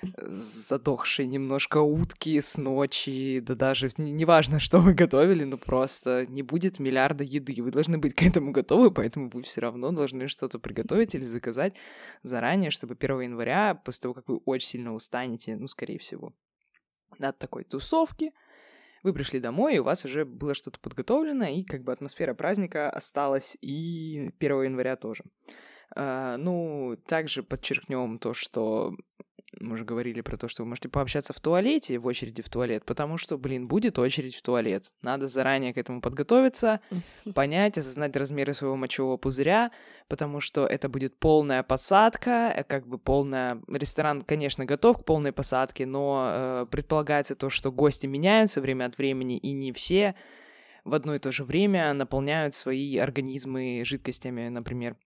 э, 0.02 0.06
задохшей 0.26 1.26
немножко 1.26 1.78
утки 1.78 2.38
с 2.40 2.58
ночи, 2.58 3.40
да 3.40 3.54
даже 3.54 3.88
неважно, 3.96 4.60
что 4.60 4.80
вы 4.80 4.92
готовили, 4.92 5.44
но 5.44 5.56
просто 5.56 6.26
не 6.26 6.42
будет 6.42 6.78
миллиарда 6.78 7.24
еды. 7.24 7.62
Вы 7.62 7.70
должны 7.70 7.98
быть 7.98 8.14
к 8.14 8.22
этому 8.22 8.52
готовы, 8.52 8.90
поэтому 8.90 9.30
вы 9.32 9.42
все 9.42 9.62
равно 9.62 9.92
должны 9.92 10.28
что-то 10.28 10.58
приготовить 10.58 11.14
или 11.14 11.24
заказать 11.24 11.74
заранее, 12.22 12.70
чтобы 12.70 12.96
1 13.00 13.20
января, 13.20 13.74
после 13.74 14.02
того, 14.02 14.14
как 14.14 14.28
вы 14.28 14.36
очень 14.44 14.68
сильно 14.68 14.94
устанете, 14.94 15.56
ну, 15.56 15.68
скорее 15.68 15.98
всего, 15.98 16.34
от 17.18 17.38
такой 17.38 17.64
тусовки, 17.64 18.32
вы 19.04 19.12
пришли 19.12 19.38
домой, 19.38 19.76
и 19.76 19.78
у 19.78 19.84
вас 19.84 20.04
уже 20.04 20.24
было 20.24 20.54
что-то 20.54 20.80
подготовлено, 20.80 21.44
и 21.44 21.62
как 21.62 21.84
бы 21.84 21.92
атмосфера 21.92 22.34
праздника 22.34 22.90
осталась 22.90 23.56
и 23.60 24.32
1 24.40 24.62
января 24.62 24.96
тоже. 24.96 25.24
Uh, 25.94 26.36
ну, 26.38 26.96
также 27.06 27.44
подчеркнем 27.44 28.18
то, 28.18 28.34
что 28.34 28.96
мы 29.60 29.74
уже 29.74 29.84
говорили 29.84 30.20
про 30.20 30.36
то, 30.36 30.48
что 30.48 30.62
вы 30.62 30.68
можете 30.68 30.88
пообщаться 30.88 31.32
в 31.32 31.40
туалете, 31.40 31.98
в 31.98 32.06
очереди 32.06 32.42
в 32.42 32.48
туалет, 32.48 32.84
потому 32.84 33.18
что, 33.18 33.38
блин, 33.38 33.66
будет 33.66 33.98
очередь 33.98 34.34
в 34.34 34.42
туалет. 34.42 34.92
Надо 35.02 35.28
заранее 35.28 35.72
к 35.74 35.78
этому 35.78 36.00
подготовиться, 36.00 36.80
понять, 37.34 37.78
осознать 37.78 38.16
размеры 38.16 38.54
своего 38.54 38.76
мочевого 38.76 39.16
пузыря, 39.16 39.70
потому 40.08 40.40
что 40.40 40.66
это 40.66 40.88
будет 40.88 41.18
полная 41.18 41.62
посадка, 41.62 42.52
э, 42.54 42.64
как 42.64 42.86
бы 42.86 42.98
полная... 42.98 43.60
Ресторан, 43.68 44.22
конечно, 44.22 44.64
готов 44.64 44.98
к 44.98 45.04
полной 45.04 45.32
посадке, 45.32 45.86
но 45.86 46.24
э, 46.26 46.66
предполагается 46.70 47.34
то, 47.34 47.50
что 47.50 47.72
гости 47.72 48.06
меняются 48.06 48.60
время 48.60 48.86
от 48.86 48.98
времени, 48.98 49.38
и 49.38 49.52
не 49.52 49.72
все 49.72 50.14
в 50.84 50.94
одно 50.94 51.14
и 51.14 51.18
то 51.18 51.32
же 51.32 51.44
время 51.44 51.92
наполняют 51.94 52.54
свои 52.54 52.98
организмы 52.98 53.82
жидкостями, 53.84 54.48
например. 54.48 54.96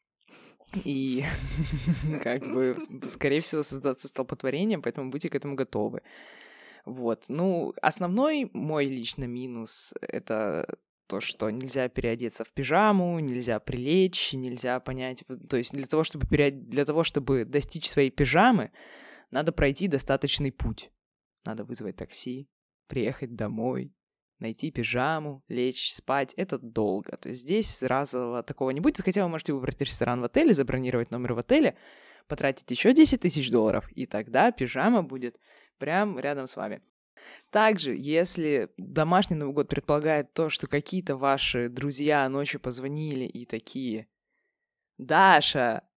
И 0.84 1.24
как 2.22 2.42
бы, 2.42 2.76
скорее 3.04 3.40
всего, 3.40 3.62
создаться 3.62 4.08
столпотворением, 4.08 4.82
поэтому 4.82 5.10
будьте 5.10 5.28
к 5.28 5.34
этому 5.34 5.54
готовы. 5.54 6.02
Вот. 6.84 7.24
Ну, 7.28 7.74
основной 7.82 8.50
мой 8.52 8.84
лично 8.84 9.24
минус— 9.24 9.94
это 10.00 10.78
то, 11.06 11.20
что 11.20 11.48
нельзя 11.50 11.88
переодеться 11.88 12.44
в 12.44 12.52
пижаму, 12.52 13.18
нельзя 13.18 13.58
прилечь, 13.60 14.34
нельзя 14.34 14.78
понять... 14.78 15.24
То 15.48 15.56
есть 15.56 15.72
для 15.72 15.86
того, 15.86 16.04
чтобы, 16.04 16.26
переод... 16.26 16.68
для 16.68 16.84
того, 16.84 17.02
чтобы 17.02 17.44
достичь 17.44 17.88
своей 17.88 18.10
пижамы, 18.10 18.70
надо 19.30 19.52
пройти 19.52 19.88
достаточный 19.88 20.52
путь. 20.52 20.90
Надо 21.44 21.64
вызвать 21.64 21.96
такси, 21.96 22.48
приехать 22.88 23.34
домой, 23.34 23.94
найти 24.38 24.70
пижаму, 24.70 25.42
лечь, 25.48 25.92
спать, 25.92 26.34
это 26.34 26.58
долго. 26.58 27.16
То 27.16 27.28
есть 27.30 27.42
здесь 27.42 27.82
разового 27.82 28.42
такого 28.42 28.70
не 28.70 28.80
будет, 28.80 29.00
хотя 29.00 29.22
вы 29.22 29.28
можете 29.28 29.52
выбрать 29.52 29.80
ресторан 29.80 30.20
в 30.20 30.24
отеле, 30.24 30.52
забронировать 30.52 31.10
номер 31.10 31.34
в 31.34 31.38
отеле, 31.38 31.76
потратить 32.26 32.70
еще 32.70 32.92
10 32.92 33.20
тысяч 33.20 33.50
долларов, 33.50 33.88
и 33.94 34.06
тогда 34.06 34.52
пижама 34.52 35.02
будет 35.02 35.38
прям 35.78 36.18
рядом 36.18 36.46
с 36.46 36.56
вами. 36.56 36.82
Также, 37.50 37.94
если 37.96 38.70
домашний 38.76 39.36
Новый 39.36 39.54
год 39.54 39.68
предполагает 39.68 40.32
то, 40.32 40.50
что 40.50 40.66
какие-то 40.66 41.16
ваши 41.16 41.68
друзья 41.68 42.28
ночью 42.28 42.60
позвонили 42.60 43.24
и 43.24 43.44
такие, 43.44 44.06
Даша, 44.98 45.87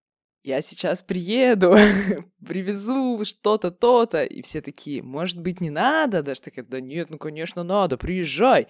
я 0.44 0.62
сейчас 0.62 1.04
приеду, 1.04 1.76
привезу 2.46 3.24
что-то, 3.26 3.72
то-то. 3.72 4.24
И 4.24 4.42
все 4.42 4.62
такие, 4.62 5.04
может 5.04 5.40
быть, 5.40 5.62
не 5.62 5.70
надо? 5.70 6.24
Даже 6.24 6.42
такая, 6.42 6.66
да 6.66 6.80
нет, 6.80 7.10
ну, 7.10 7.18
конечно, 7.18 7.64
надо, 7.64 7.98
приезжай. 7.98 8.68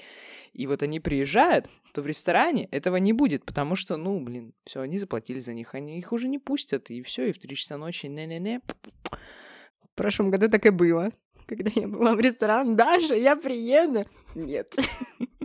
И 0.54 0.68
вот 0.68 0.84
они 0.84 1.00
приезжают, 1.00 1.70
то 1.94 2.01
в 2.01 2.08
ресторане 2.08 2.66
этого 2.72 2.98
не 2.98 3.13
будет, 3.13 3.46
потому 3.46 3.75
что, 3.75 3.98
ну, 3.98 4.20
блин, 4.20 4.54
все, 4.66 4.82
они 4.82 4.98
заплатили 4.98 5.40
за 5.40 5.54
них, 5.54 5.74
они 5.74 5.98
их 5.98 6.12
уже 6.12 6.28
не 6.28 6.40
пустят, 6.40 6.90
и 6.90 7.01
все, 7.01 7.30
и 7.30 7.32
в 7.32 7.40
три 7.40 7.56
часа 7.56 7.78
ночи, 7.78 8.08
не-не-не. 8.08 8.60
В 9.10 9.96
прошлом 9.96 10.30
году 10.30 10.50
так 10.50 10.66
и 10.66 10.70
было. 10.70 11.12
Когда 11.46 11.72
я 11.75 11.88
была 11.88 12.16
в 12.16 12.20
ресторан, 12.20 12.75
Даша, 12.75 13.16
я 13.16 13.36
приеду. 13.36 14.06
Нет. 14.36 14.74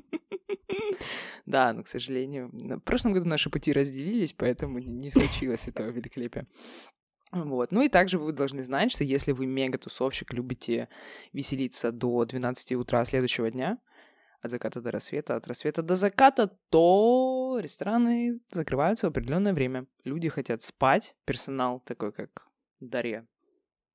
Да, 1.46 1.72
но, 1.72 1.82
к 1.82 1.88
сожалению, 1.88 2.50
в 2.52 2.80
прошлом 2.80 3.12
году 3.12 3.26
наши 3.26 3.50
пути 3.50 3.72
разделились, 3.72 4.32
поэтому 4.32 4.78
не 4.78 5.10
случилось 5.10 5.68
этого 5.68 5.88
великолепия. 5.90 6.46
Вот. 7.32 7.72
Ну 7.72 7.82
и 7.82 7.88
также 7.88 8.18
вы 8.18 8.32
должны 8.32 8.62
знать, 8.62 8.92
что 8.92 9.04
если 9.04 9.32
вы 9.32 9.46
мега-тусовщик, 9.46 10.32
любите 10.32 10.88
веселиться 11.32 11.92
до 11.92 12.24
12 12.24 12.72
утра 12.72 13.04
следующего 13.04 13.50
дня, 13.50 13.78
от 14.42 14.50
заката 14.50 14.80
до 14.80 14.90
рассвета, 14.90 15.36
от 15.36 15.46
рассвета 15.46 15.82
до 15.82 15.96
заката, 15.96 16.46
то 16.70 17.58
рестораны 17.60 18.40
закрываются 18.52 19.06
в 19.06 19.10
определенное 19.10 19.52
время. 19.52 19.86
Люди 20.04 20.28
хотят 20.28 20.62
спать, 20.62 21.14
персонал 21.24 21.80
такой, 21.80 22.12
как 22.12 22.46
Дарья, 22.80 23.26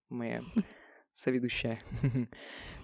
моя 0.10 0.42
соведущая, 1.14 1.82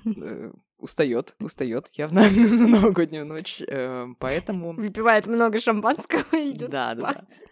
устает, 0.80 1.36
устает 1.40 1.90
явно 1.94 2.30
за 2.30 2.68
новогоднюю 2.68 3.26
ночь, 3.26 3.62
э, 3.68 4.08
поэтому... 4.20 4.74
Выпивает 4.74 5.28
много 5.28 5.60
шампанского 5.60 6.38
и 6.38 6.52
идет 6.52 6.70
да, 6.70 6.96
спать. 6.96 7.02
Да, 7.02 7.14
да. 7.14 7.52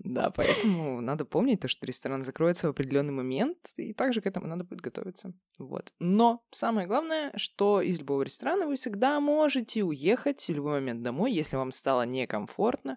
Да, 0.00 0.30
поэтому 0.30 1.00
надо 1.00 1.24
помнить 1.24 1.60
то, 1.60 1.66
что 1.66 1.84
ресторан 1.84 2.22
закроется 2.22 2.68
в 2.68 2.70
определенный 2.70 3.12
момент, 3.12 3.72
и 3.76 3.92
также 3.92 4.20
к 4.20 4.26
этому 4.26 4.46
надо 4.46 4.62
будет 4.62 4.80
готовиться. 4.80 5.32
Вот. 5.58 5.92
Но 5.98 6.44
самое 6.52 6.86
главное, 6.86 7.32
что 7.34 7.80
из 7.80 7.98
любого 7.98 8.22
ресторана 8.22 8.66
вы 8.66 8.76
всегда 8.76 9.18
можете 9.18 9.82
уехать 9.82 10.40
в 10.46 10.52
любой 10.52 10.74
момент 10.74 11.02
домой, 11.02 11.32
если 11.32 11.56
вам 11.56 11.72
стало 11.72 12.02
некомфортно, 12.02 12.96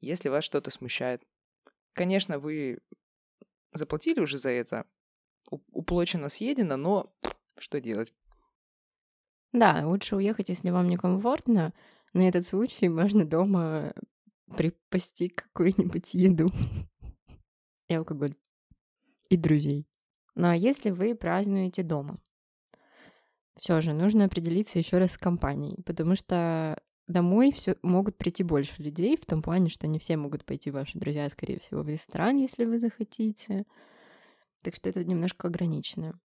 если 0.00 0.28
вас 0.28 0.42
что-то 0.42 0.70
смущает. 0.70 1.22
Конечно, 1.92 2.40
вы 2.40 2.80
заплатили 3.72 4.18
уже 4.18 4.38
за 4.38 4.50
это, 4.50 4.86
уплочено, 5.50 6.28
съедено, 6.28 6.76
но 6.76 7.12
что 7.60 7.80
делать? 7.80 8.12
Да, 9.52 9.86
лучше 9.86 10.16
уехать, 10.16 10.48
если 10.48 10.70
вам 10.70 10.88
некомфортно. 10.88 11.72
На 12.12 12.28
этот 12.28 12.46
случай 12.46 12.88
можно 12.88 13.24
дома 13.24 13.92
припасти 14.56 15.28
какую-нибудь 15.28 16.14
еду 16.14 16.48
и 17.88 17.94
алкоголь. 17.94 18.34
И 19.28 19.36
друзей. 19.36 19.86
Ну 20.34 20.48
а 20.48 20.56
если 20.56 20.90
вы 20.90 21.14
празднуете 21.14 21.82
дома? 21.82 22.18
Все 23.58 23.80
же 23.80 23.92
нужно 23.92 24.26
определиться 24.26 24.78
еще 24.78 24.98
раз 24.98 25.12
с 25.12 25.18
компанией, 25.18 25.82
потому 25.82 26.14
что 26.14 26.80
домой 27.08 27.50
все 27.50 27.76
могут 27.82 28.16
прийти 28.16 28.44
больше 28.44 28.80
людей, 28.80 29.16
в 29.16 29.26
том 29.26 29.42
плане, 29.42 29.68
что 29.68 29.86
не 29.86 29.98
все 29.98 30.16
могут 30.16 30.44
пойти 30.44 30.70
ваши 30.70 30.96
друзья, 30.98 31.28
скорее 31.28 31.58
всего, 31.58 31.82
в 31.82 31.88
ресторан, 31.88 32.36
если 32.36 32.64
вы 32.64 32.78
захотите. 32.78 33.64
Так 34.62 34.76
что 34.76 34.88
это 34.88 35.04
немножко 35.04 35.48
ограничено. 35.48 36.18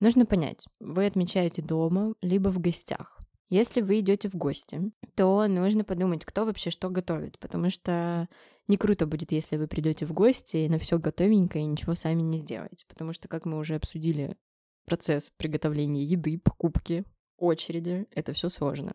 Нужно 0.00 0.26
понять, 0.26 0.64
вы 0.78 1.06
отмечаете 1.06 1.60
дома, 1.60 2.14
либо 2.22 2.50
в 2.50 2.60
гостях. 2.60 3.18
Если 3.50 3.80
вы 3.80 3.98
идете 3.98 4.28
в 4.28 4.34
гости, 4.34 4.92
то 5.16 5.46
нужно 5.48 5.82
подумать, 5.82 6.24
кто 6.24 6.44
вообще 6.44 6.70
что 6.70 6.90
готовит, 6.90 7.38
потому 7.38 7.70
что 7.70 8.28
не 8.68 8.76
круто 8.76 9.06
будет, 9.06 9.32
если 9.32 9.56
вы 9.56 9.66
придете 9.66 10.04
в 10.04 10.12
гости 10.12 10.58
и 10.58 10.68
на 10.68 10.78
все 10.78 10.98
готовенькое 10.98 11.64
и 11.64 11.66
ничего 11.66 11.94
сами 11.94 12.22
не 12.22 12.38
сделаете, 12.38 12.84
потому 12.86 13.12
что, 13.12 13.26
как 13.26 13.46
мы 13.46 13.58
уже 13.58 13.74
обсудили, 13.74 14.36
процесс 14.84 15.30
приготовления 15.30 16.04
еды, 16.04 16.38
покупки, 16.38 17.04
очереди, 17.38 18.06
это 18.10 18.32
все 18.32 18.48
сложно. 18.48 18.94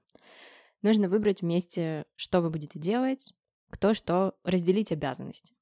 Нужно 0.83 1.09
выбрать 1.09 1.41
вместе, 1.41 2.05
что 2.15 2.41
вы 2.41 2.49
будете 2.49 2.79
делать, 2.79 3.33
кто 3.71 3.93
что, 3.93 4.35
разделить 4.43 4.91
обязанности. 4.91 5.55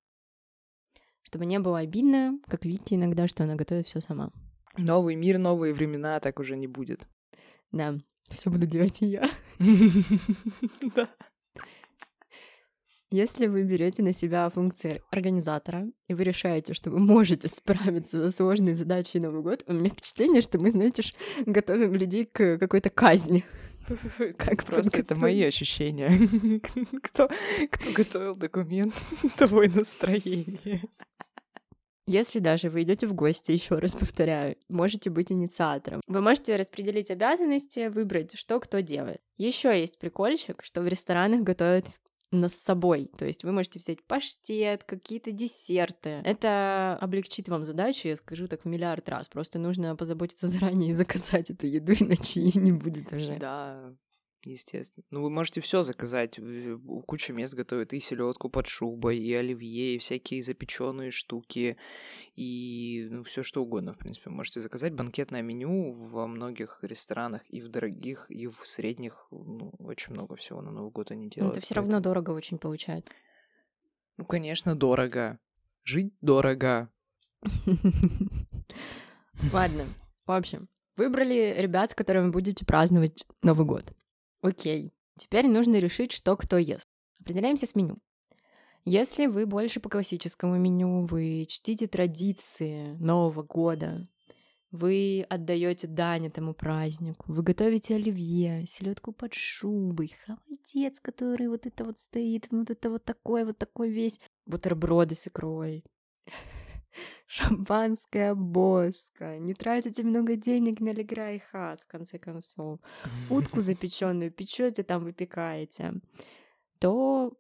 Чтобы 1.24 1.46
не 1.46 1.60
было 1.60 1.80
обидно, 1.80 2.40
как 2.48 2.66
видите 2.66 2.96
иногда, 2.96 3.28
что 3.28 3.44
она 3.44 3.56
готовит 3.56 3.88
все 3.88 4.02
сама. 4.02 4.32
Новый 4.78 5.16
мир, 5.16 5.38
новые 5.38 5.74
времена, 5.74 6.20
так 6.20 6.40
уже 6.40 6.56
не 6.56 6.68
будет. 6.68 7.08
Да, 7.72 7.96
все 8.30 8.50
буду 8.50 8.68
делать 8.68 9.02
и 9.02 9.08
я. 9.08 9.30
Да. 10.96 11.10
Если 13.14 13.48
вы 13.48 13.64
берете 13.64 14.04
на 14.04 14.14
себя 14.14 14.50
функции 14.50 15.04
организатора, 15.12 15.86
и 16.08 16.14
вы 16.14 16.24
решаете, 16.24 16.74
что 16.74 16.90
вы 16.92 17.00
можете 17.00 17.50
справиться 17.50 18.24
со 18.24 18.32
сложной 18.32 18.74
задачей 18.74 19.20
Новый 19.20 19.42
год, 19.42 19.66
у 19.68 19.74
меня 19.74 19.90
впечатление, 19.90 20.42
что 20.42 20.60
мы, 20.60 20.70
знаете, 20.70 21.04
готовим 21.46 21.94
людей 21.94 22.26
к 22.26 22.58
какой-то 22.58 22.90
казни. 22.90 23.44
Как 24.38 24.64
просто 24.64 25.00
это 25.00 25.20
мои 25.20 25.44
ощущения. 25.44 26.10
Кто, 27.04 27.30
кто 27.70 27.92
готовил 27.92 28.36
документ, 28.36 28.94
того 29.36 29.64
и 29.64 29.68
настроение. 29.68 30.82
Если 32.08 32.40
даже 32.40 32.70
вы 32.70 32.84
идете 32.84 33.08
в 33.08 33.14
гости, 33.14 33.52
еще 33.52 33.76
раз 33.76 33.94
повторяю, 33.94 34.58
можете 34.70 35.10
быть 35.10 35.32
инициатором. 35.32 36.02
Вы 36.08 36.22
можете 36.22 36.56
распределить 36.56 37.12
обязанности, 37.12 37.88
выбрать, 37.88 38.38
что 38.38 38.60
кто 38.60 38.80
делает. 38.80 39.22
Еще 39.38 39.80
есть 39.80 40.00
прикольчик, 40.00 40.64
что 40.64 40.82
в 40.82 40.88
ресторанах 40.88 41.42
готовят 41.42 41.86
нас 42.32 42.54
с 42.54 42.64
собой. 42.64 43.10
То 43.18 43.26
есть 43.26 43.44
вы 43.44 43.52
можете 43.52 43.80
взять 43.80 44.04
паштет, 44.04 44.84
какие-то 44.84 45.32
десерты. 45.32 46.22
Это 46.24 46.98
облегчит 47.02 47.50
вам 47.50 47.64
задачу, 47.64 48.08
я 48.08 48.16
скажу 48.16 48.48
так 48.48 48.64
в 48.64 48.66
миллиард 48.66 49.08
раз. 49.10 49.28
Просто 49.28 49.60
нужно 49.60 49.96
позаботиться 49.96 50.48
заранее 50.50 50.92
и 50.92 50.94
заказать 50.94 51.50
эту 51.50 51.68
еду, 51.68 51.94
иначе 51.94 52.42
ее 52.42 52.62
не 52.62 52.72
будет 52.72 53.12
уже. 53.14 53.36
Да, 53.36 53.94
Естественно. 54.44 55.06
Ну, 55.12 55.22
вы 55.22 55.30
можете 55.30 55.62
все 55.62 55.84
заказать. 55.84 56.40
Куча 57.06 57.32
мест 57.32 57.54
готовят 57.54 57.94
и 57.94 58.00
селедку 58.00 58.50
под 58.50 58.66
шубой, 58.66 59.20
и 59.20 59.34
оливье, 59.34 59.96
и 59.96 59.98
всякие 60.00 60.42
запеченные 60.42 61.12
штуки, 61.12 61.78
и 62.36 63.08
ну, 63.12 63.24
все 63.24 63.44
что 63.44 63.62
угодно, 63.62 63.94
в 63.94 64.00
принципе. 64.00 64.32
Можете 64.32 64.62
заказать 64.62 64.94
банкетное 64.94 65.44
меню 65.44 65.92
во 65.92 66.26
многих 66.26 66.80
ресторанах, 66.82 67.44
и 67.50 67.62
в 67.62 67.68
дорогих, 67.68 68.26
и 68.30 68.48
в 68.48 68.62
средних. 68.66 69.28
Ну, 69.30 69.74
очень 69.78 70.14
много 70.14 70.36
всего 70.36 70.62
на 70.62 70.72
Новый 70.72 70.92
год 70.92 71.12
они 71.12 71.30
делают. 71.30 71.54
Но 71.54 71.58
это 71.60 71.66
все 71.66 71.76
равно 71.76 72.00
дорого 72.00 72.32
очень 72.32 72.58
получается. 72.58 73.14
Ну, 74.18 74.26
конечно, 74.26 74.76
дорого. 74.76 75.40
Жить 75.84 76.14
дорого. 76.22 76.90
Ладно. 79.54 79.86
В 80.26 80.32
общем, 80.32 80.68
выбрали 80.96 81.56
ребят, 81.60 81.92
с 81.92 81.96
которыми 81.96 82.32
будете 82.32 82.66
праздновать 82.66 83.24
Новый 83.44 83.66
год. 83.66 83.92
Окей. 84.42 84.94
Теперь 85.18 85.48
нужно 85.48 85.78
решить, 85.78 86.12
что 86.12 86.36
кто 86.36 86.58
ест. 86.58 86.90
Определяемся 87.20 87.68
с 87.68 87.76
меню. 87.76 87.98
Если 88.84 89.28
вы 89.28 89.46
больше 89.46 89.80
по 89.80 89.90
классическому 89.90 90.58
меню, 90.58 91.06
вы 91.06 91.46
чтите 91.48 91.88
традиции 91.88 92.96
Нового 93.00 93.44
года, 93.44 94.08
вы 94.72 95.26
отдаете 95.30 95.86
дань 95.86 96.28
этому 96.28 96.56
празднику, 96.56 97.32
вы 97.32 97.44
готовите 97.44 97.96
оливье, 97.96 98.66
селедку 98.66 99.12
под 99.12 99.34
шубой, 99.34 100.16
холодец, 100.26 101.00
который 101.00 101.48
вот 101.50 101.68
это 101.68 101.84
вот 101.84 102.00
стоит, 102.00 102.48
вот 102.50 102.72
это 102.72 102.90
вот 102.90 103.04
такой, 103.04 103.46
вот 103.46 103.60
такой 103.60 103.92
весь, 103.92 104.20
бутерброды 104.48 105.14
с 105.14 105.28
икрой, 105.28 105.84
шампанское 107.28 108.34
боска, 108.36 109.38
не 109.40 109.54
тратите 109.54 110.04
много 110.04 110.36
денег 110.36 110.80
на 110.80 110.92
легра 110.92 111.32
и 111.32 111.40
хас, 111.40 111.82
в 111.82 111.88
конце 111.88 112.18
концов, 112.18 112.80
утку 113.30 113.60
запеченную 113.62 114.32
печете, 114.32 114.84
там 114.84 115.04
выпекаете, 115.04 115.94
то 116.80 117.34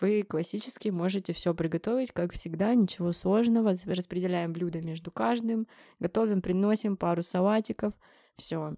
вы 0.00 0.24
классически 0.24 0.88
можете 0.88 1.32
все 1.32 1.54
приготовить, 1.54 2.10
как 2.12 2.32
всегда, 2.32 2.74
ничего 2.74 3.12
сложного. 3.12 3.74
Распределяем 3.86 4.52
блюда 4.52 4.80
между 4.80 5.12
каждым, 5.12 5.68
готовим, 6.00 6.42
приносим 6.42 6.96
пару 6.96 7.22
салатиков, 7.22 7.94
все. 8.36 8.74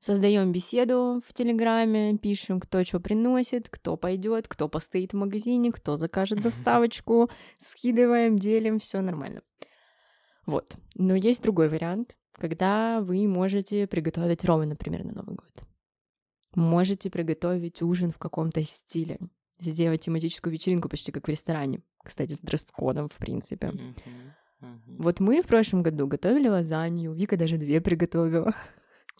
Создаем 0.00 0.50
беседу 0.50 1.20
в 1.22 1.34
Телеграме, 1.34 2.16
пишем, 2.16 2.58
кто 2.58 2.82
что 2.84 3.00
приносит, 3.00 3.68
кто 3.68 3.98
пойдет, 3.98 4.48
кто 4.48 4.66
постоит 4.66 5.12
в 5.12 5.16
магазине, 5.16 5.70
кто 5.72 5.98
закажет 5.98 6.40
доставочку, 6.40 7.30
скидываем, 7.58 8.38
делим, 8.38 8.78
все 8.78 9.02
нормально. 9.02 9.42
Вот. 10.46 10.74
Но 10.94 11.14
есть 11.14 11.42
другой 11.42 11.68
вариант, 11.68 12.16
когда 12.32 13.02
вы 13.02 13.28
можете 13.28 13.86
приготовить 13.86 14.42
ромы, 14.46 14.64
например, 14.64 15.04
на 15.04 15.12
Новый 15.12 15.36
год. 15.36 15.52
Можете 16.54 17.10
приготовить 17.10 17.82
ужин 17.82 18.10
в 18.10 18.18
каком-то 18.18 18.64
стиле 18.64 19.18
сделать 19.58 20.00
тематическую 20.00 20.50
вечеринку 20.50 20.88
почти 20.88 21.12
как 21.12 21.26
в 21.26 21.30
ресторане. 21.30 21.82
Кстати, 22.02 22.32
с 22.32 22.40
дресс-кодом, 22.40 23.08
в 23.08 23.18
принципе. 23.18 23.66
Mm-hmm. 23.66 23.94
Mm-hmm. 24.62 24.96
Вот 24.98 25.20
мы 25.20 25.42
в 25.42 25.46
прошлом 25.46 25.82
году 25.82 26.06
готовили 26.06 26.48
лазанью, 26.48 27.12
Вика 27.12 27.36
даже 27.36 27.58
две 27.58 27.82
приготовила. 27.82 28.54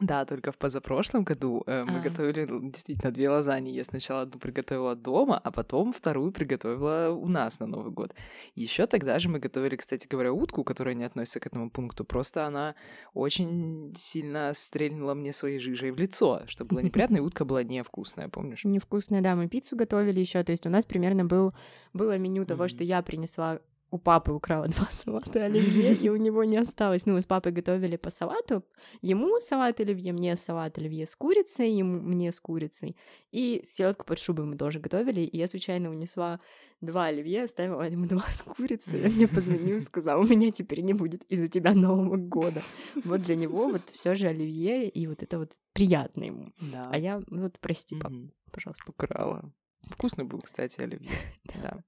Да, 0.00 0.25
только 0.25 0.50
в 0.50 0.59
позапрошлом 0.59 1.25
году 1.25 1.62
э, 1.66 1.85
мы 1.85 1.99
а. 1.99 2.02
готовили 2.02 2.47
действительно 2.71 3.12
две 3.12 3.28
лазаньи. 3.28 3.75
Я 3.75 3.85
сначала 3.85 4.23
одну 4.23 4.40
приготовила 4.40 4.97
дома, 4.97 5.38
а 5.38 5.50
потом 5.50 5.92
вторую 5.92 6.33
приготовила 6.33 7.11
у 7.11 7.28
нас 7.28 7.61
на 7.61 7.66
Новый 7.66 7.92
год. 7.92 8.14
Еще 8.54 8.87
тогда 8.87 9.19
же 9.19 9.28
мы 9.28 9.38
готовили, 9.38 9.76
кстати 9.76 10.09
говоря, 10.09 10.33
утку, 10.33 10.64
которая 10.64 10.95
не 10.95 11.04
относится 11.04 11.38
к 11.38 11.47
этому 11.47 11.71
пункту. 11.71 12.04
Просто 12.04 12.47
она 12.47 12.75
очень 13.12 13.92
сильно 13.97 14.52
стрельнула 14.54 15.14
мне 15.14 15.33
своей 15.33 15.59
жижей 15.59 15.90
в 15.90 15.99
лицо, 15.99 16.42
что 16.47 16.64
было 16.64 16.78
неприятно, 16.80 17.19
и 17.19 17.21
утка 17.21 17.45
была 17.45 17.62
невкусная, 17.62 18.28
помнишь? 18.28 18.64
Невкусная, 18.64 19.21
да. 19.21 19.37
Мы 19.37 19.49
пиццу 19.49 19.76
готовили 19.76 20.21
еще. 20.21 20.42
То 20.42 20.52
есть 20.52 20.66
у 20.66 20.71
нас 20.71 20.87
примерно 20.87 21.26
был, 21.26 21.52
было 21.92 22.16
меню 22.16 22.47
того, 22.47 22.69
что 22.69 22.85
я 22.85 23.02
принесла 23.02 23.61
у 23.90 23.99
папы 23.99 24.32
украла 24.32 24.68
два 24.68 24.88
салата 24.90 25.44
оливье, 25.44 25.94
и 25.94 26.09
у 26.09 26.16
него 26.16 26.44
не 26.44 26.59
осталось. 26.59 27.06
Ну, 27.06 27.14
мы 27.14 27.23
с 27.23 27.26
папой 27.26 27.52
готовили 27.52 27.97
по 27.97 28.11
салату. 28.11 28.64
Ему 29.02 29.40
салат 29.40 29.80
оливье, 29.80 30.12
мне 30.12 30.37
салат 30.37 30.78
оливье 30.78 31.06
с 31.06 31.16
курицей, 31.16 31.70
ему, 31.70 32.00
мне 32.00 32.32
с 32.32 32.40
курицей. 32.40 32.97
И 33.32 33.61
селедку 33.64 34.04
под 34.04 34.18
шубой 34.18 34.47
мы 34.47 34.56
тоже 34.56 34.78
готовили. 34.78 35.20
И 35.20 35.37
я 35.37 35.47
случайно 35.47 35.90
унесла 35.90 36.40
два 36.80 37.06
оливье, 37.06 37.44
оставила 37.44 37.82
ему 37.82 38.06
два 38.06 38.25
с 38.30 38.42
курицей. 38.42 39.04
Он 39.04 39.12
мне 39.12 39.28
позвонил 39.28 39.76
и 39.76 39.80
сказал, 39.80 40.20
у 40.20 40.26
меня 40.26 40.50
теперь 40.50 40.80
не 40.80 40.92
будет 40.92 41.25
из-за 41.25 41.49
тебя 41.49 41.75
Нового 41.75 42.16
года. 42.16 42.62
Вот 43.04 43.23
для 43.23 43.37
него 43.37 43.68
вот 43.68 43.82
все 43.92 44.14
же 44.14 44.28
оливье, 44.28 44.88
и 44.88 45.06
вот 45.06 45.23
это 45.23 45.38
вот 45.38 45.52
приятно 45.73 46.25
ему. 46.25 46.52
Да. 46.61 46.88
А 46.90 46.99
я, 46.99 47.20
вот 47.28 47.59
прости, 47.61 47.99
пап, 47.99 48.12
пожалуйста. 48.50 48.85
Украла. 48.88 49.52
Вкусный 49.82 50.25
был, 50.25 50.40
кстати, 50.40 50.80
оливье. 50.80 51.11
Да. 51.62 51.82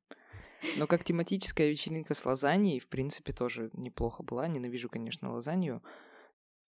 Но 0.76 0.86
как 0.86 1.04
тематическая 1.04 1.68
вечеринка 1.68 2.14
с 2.14 2.24
лазаньей, 2.24 2.80
в 2.80 2.88
принципе, 2.88 3.32
тоже 3.32 3.70
неплохо 3.72 4.22
была. 4.22 4.46
Ненавижу, 4.48 4.88
конечно, 4.88 5.32
лазанью. 5.32 5.82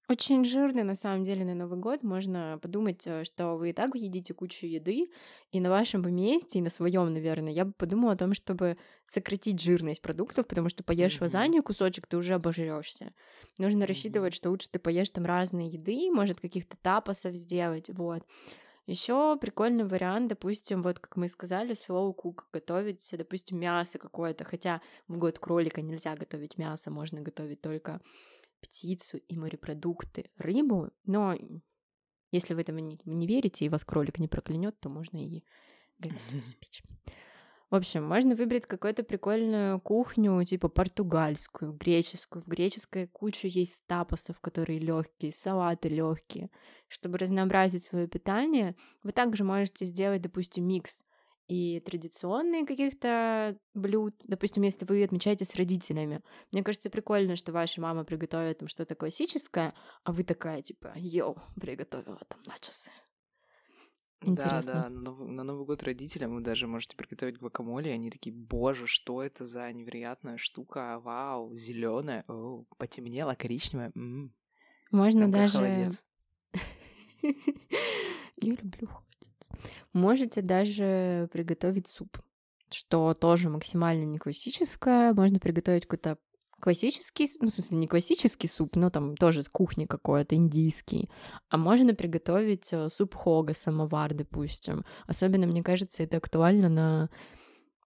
Очень 0.07 0.45
жирно, 0.45 0.85
на 0.85 0.97
самом 0.97 1.25
деле, 1.25 1.47
на 1.47 1.55
Новый 1.55 1.79
год. 1.79 2.03
Можно 2.03 2.59
подумать, 2.61 3.07
э, 3.07 3.25
что 3.25 3.57
вы 3.57 3.71
и 3.71 3.73
так 3.73 3.95
едите 3.95 4.35
кучу 4.35 4.67
еды, 4.67 5.07
и 5.51 5.61
на 5.61 5.71
вашем 5.71 6.03
бы 6.03 6.11
месте, 6.11 6.59
и 6.59 6.63
на 6.63 6.69
своем, 6.69 7.11
наверное, 7.11 7.55
я 7.55 7.65
бы 7.65 7.73
подумала 7.73 8.13
о 8.13 8.17
том, 8.17 8.35
чтобы 8.35 8.77
сократить 9.07 9.63
жирность 9.63 10.03
продуктов, 10.03 10.47
потому 10.47 10.69
что 10.69 10.85
поешь 10.85 11.17
mm-hmm. 11.17 11.23
лазанью 11.23 11.63
кусочек, 11.63 12.07
ты 12.07 12.19
уже 12.19 12.35
обожрешься. 12.35 13.15
Нужно 13.59 13.85
mm-hmm. 13.85 13.87
рассчитывать, 13.87 14.35
что 14.35 14.51
лучше 14.51 14.69
ты 14.71 14.79
поешь 14.79 15.09
там 15.09 15.25
разные 15.25 15.69
еды, 15.69 16.11
может, 16.13 16.39
каких-то 16.39 16.77
тапосов 16.77 17.35
сделать, 17.35 17.89
вот. 17.89 18.25
Еще 18.87 19.39
прикольный 19.41 19.85
вариант, 19.85 20.29
допустим, 20.29 20.83
вот 20.83 20.99
как 20.99 21.17
мы 21.17 21.29
сказали, 21.29 21.73
slow 21.73 22.15
cook, 22.15 22.45
готовить, 22.53 23.15
допустим, 23.17 23.59
мясо 23.59 23.99
какое-то, 23.99 24.45
хотя 24.45 24.83
в 25.09 25.17
год 25.17 25.39
кролика 25.39 25.81
нельзя 25.81 26.15
готовить 26.17 26.59
мясо, 26.59 26.91
можно 26.91 27.23
готовить 27.23 27.63
только 27.63 28.03
птицу 28.61 29.19
и 29.19 29.37
морепродукты, 29.37 30.31
рыбу, 30.37 30.91
но 31.07 31.35
если 32.31 32.53
вы 32.53 32.61
этого 32.61 32.79
не, 32.79 32.99
не 33.05 33.27
верите 33.27 33.65
и 33.65 33.69
вас 33.69 33.85
кролик 33.85 34.19
не 34.19 34.29
проклянет, 34.29 34.79
то 34.81 34.89
можно 34.89 35.17
и 35.17 35.45
говядину 35.99 36.43
спичь. 36.45 36.83
В 37.71 37.77
общем, 37.77 38.05
можно 38.05 38.35
выбрать 38.35 38.67
какую-то 38.67 39.03
прикольную 39.03 39.81
кухню, 39.81 40.45
типа 40.45 40.69
португальскую, 40.69 41.73
греческую. 41.73 42.43
В 42.43 42.49
греческой 42.49 43.09
кучу 43.09 43.47
есть 43.49 43.83
тапосов, 43.87 44.39
которые 44.41 44.79
легкие, 44.79 45.33
салаты 45.33 45.89
легкие. 45.89 46.51
Чтобы 46.89 47.19
разнообразить 47.19 47.85
свое 47.85 48.07
питание, 48.07 48.77
вы 49.03 49.13
также 49.13 49.45
можете 49.45 49.87
сделать, 49.87 50.21
допустим, 50.21 50.67
микс 50.67 51.05
и 51.49 51.81
традиционные 51.81 52.67
каких-то 52.67 53.57
блюд. 53.75 54.15
Допустим, 54.25 54.63
если 54.63 54.85
вы 54.85 55.03
отмечаете 55.03 55.45
с 55.45 55.57
родителями. 55.57 56.23
Мне 56.53 56.63
кажется, 56.63 56.91
прикольно, 56.91 57.37
что 57.37 57.53
ваша 57.53 57.81
мама 57.81 58.05
приготовит 58.05 58.59
там 58.59 58.69
что-то 58.69 58.95
классическое, 58.95 59.75
а 60.05 60.13
вы 60.13 60.23
такая, 60.23 60.63
типа, 60.63 60.93
йоу, 60.97 61.37
приготовила 61.61 62.21
там 62.29 62.41
начосы. 62.47 62.91
Интересно. 64.27 64.73
Да, 64.73 64.83
да, 64.85 64.89
на 64.89 65.01
Новый, 65.01 65.29
на 65.29 65.45
Новый 65.45 65.67
год 65.67 65.83
родителям 65.83 66.35
вы 66.35 66.41
даже 66.41 66.67
можете 66.67 66.97
приготовить 66.97 67.39
гвакамоле, 67.39 67.91
и 67.91 67.95
они 67.95 68.11
такие, 68.11 68.35
боже, 68.35 68.87
что 68.87 69.23
это 69.23 69.47
за 69.47 69.71
невероятная 69.73 70.39
штука, 70.39 70.99
вау, 71.01 71.55
зеленая, 71.55 72.25
о, 72.29 72.65
потемнело, 72.79 73.35
коричневая. 73.35 73.93
М-м. 73.95 74.35
Можно 74.91 75.29
Прям 75.29 75.31
даже... 75.31 75.91
Я 77.23 78.55
люблю 78.55 78.89
холодец. 78.89 79.51
Можете 79.93 80.43
даже 80.43 81.29
приготовить 81.33 81.89
суп, 81.89 82.19
что 82.71 83.15
тоже 83.15 83.49
максимально 83.49 84.05
не 84.05 84.19
классическое. 84.19 85.15
Можно 85.15 85.39
приготовить 85.39 85.87
какой-то 85.87 86.19
классический, 86.65 87.29
ну, 87.41 87.49
в 87.49 87.51
смысле, 87.51 87.77
не 87.77 87.87
классический 87.87 88.49
суп, 88.49 88.75
но 88.77 88.89
там 88.89 89.17
тоже 89.17 89.43
с 89.43 89.51
кухни 89.51 89.85
какой-то, 89.85 90.35
индийский. 90.35 91.11
А 91.51 91.59
можно 91.59 91.95
приготовить 91.95 92.73
э, 92.73 92.89
суп 92.89 93.15
хога, 93.15 93.53
самовар, 93.53 94.15
допустим. 94.15 94.83
Особенно, 95.07 95.47
мне 95.47 95.63
кажется, 95.63 96.03
это 96.03 96.17
актуально 96.17 96.71
на 96.71 97.11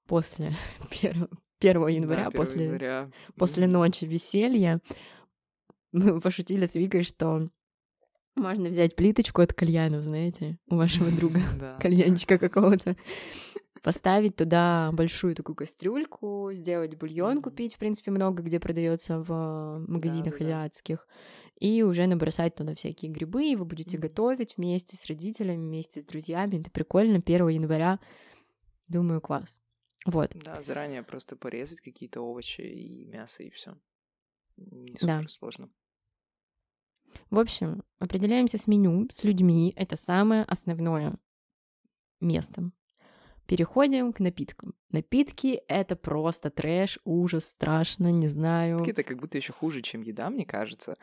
после 0.07 0.57
1, 1.03 1.29
1 1.61 1.89
января, 1.89 2.23
да, 2.23 2.29
1 2.29 2.37
после, 2.37 2.65
января. 2.67 3.11
после 3.35 3.67
ночи 3.67 4.05
веселья. 4.05 4.81
Мы 5.91 6.21
пошутили 6.21 6.67
с 6.67 6.77
Викой, 6.77 7.03
что 7.03 7.49
можно 8.37 8.69
взять 8.69 8.95
плиточку 8.95 9.43
от 9.43 9.55
кальянов, 9.55 10.05
знаете, 10.05 10.57
у 10.69 10.77
вашего 10.77 11.11
друга, 11.11 11.41
кальянчика 11.81 12.39
какого-то, 12.39 12.95
поставить 13.83 14.37
туда 14.37 14.91
большую 14.93 15.35
такую 15.35 15.57
кастрюльку, 15.57 16.51
сделать 16.53 16.97
бульон 16.97 17.43
купить, 17.43 17.75
в 17.75 17.79
принципе, 17.79 18.11
много 18.11 18.43
где 18.43 18.61
продается 18.61 19.21
в 19.21 19.85
магазинах 19.87 20.39
да, 20.39 20.45
азиатских, 20.45 21.07
да. 21.07 21.67
и 21.67 21.83
уже 21.83 22.07
набросать 22.07 22.55
туда 22.55 22.75
всякие 22.75 23.11
грибы, 23.11 23.47
и 23.47 23.57
вы 23.57 23.65
будете 23.65 23.97
mm-hmm. 23.97 24.01
готовить 24.01 24.57
вместе 24.57 24.97
с 24.97 25.07
родителями, 25.07 25.67
вместе 25.67 26.01
с 26.01 26.05
друзьями. 26.05 26.61
Это 26.61 26.71
прикольно. 26.71 27.17
1 27.19 27.49
января, 27.49 27.99
думаю, 28.89 29.21
класс. 29.21 29.61
Вот. 30.07 30.33
Да, 30.35 30.63
заранее 30.63 31.03
просто 31.03 31.37
порезать 31.37 31.81
какие-то 31.81 32.21
овощи 32.21 32.61
и 32.61 33.05
мясо, 33.05 33.43
и 33.43 33.51
все. 33.51 33.77
Не 34.57 34.97
супер 34.99 35.23
да. 35.23 35.29
сложно. 35.29 35.71
В 37.31 37.39
общем, 37.39 37.83
определяемся 37.99 38.59
с 38.59 38.67
меню, 38.67 39.09
с 39.11 39.25
людьми. 39.25 39.73
Это 39.77 39.97
самое 39.97 40.45
основное 40.45 41.19
место. 42.21 42.71
Переходим 43.49 44.13
к 44.13 44.21
напиткам. 44.21 44.75
Напитки— 44.91 45.63
это 45.69 45.97
просто 45.97 46.51
трэш, 46.51 46.99
ужас, 47.05 47.47
страшно, 47.47 48.13
не 48.13 48.29
знаю. 48.29 48.77
Напитки— 48.77 48.91
это 49.01 49.03
как 49.03 49.19
будто 49.19 49.39
еще 49.39 49.55
хуже, 49.55 49.81
чем 49.81 50.03
еда, 50.03 50.29
мне 50.29 50.45
кажется. 50.45 50.99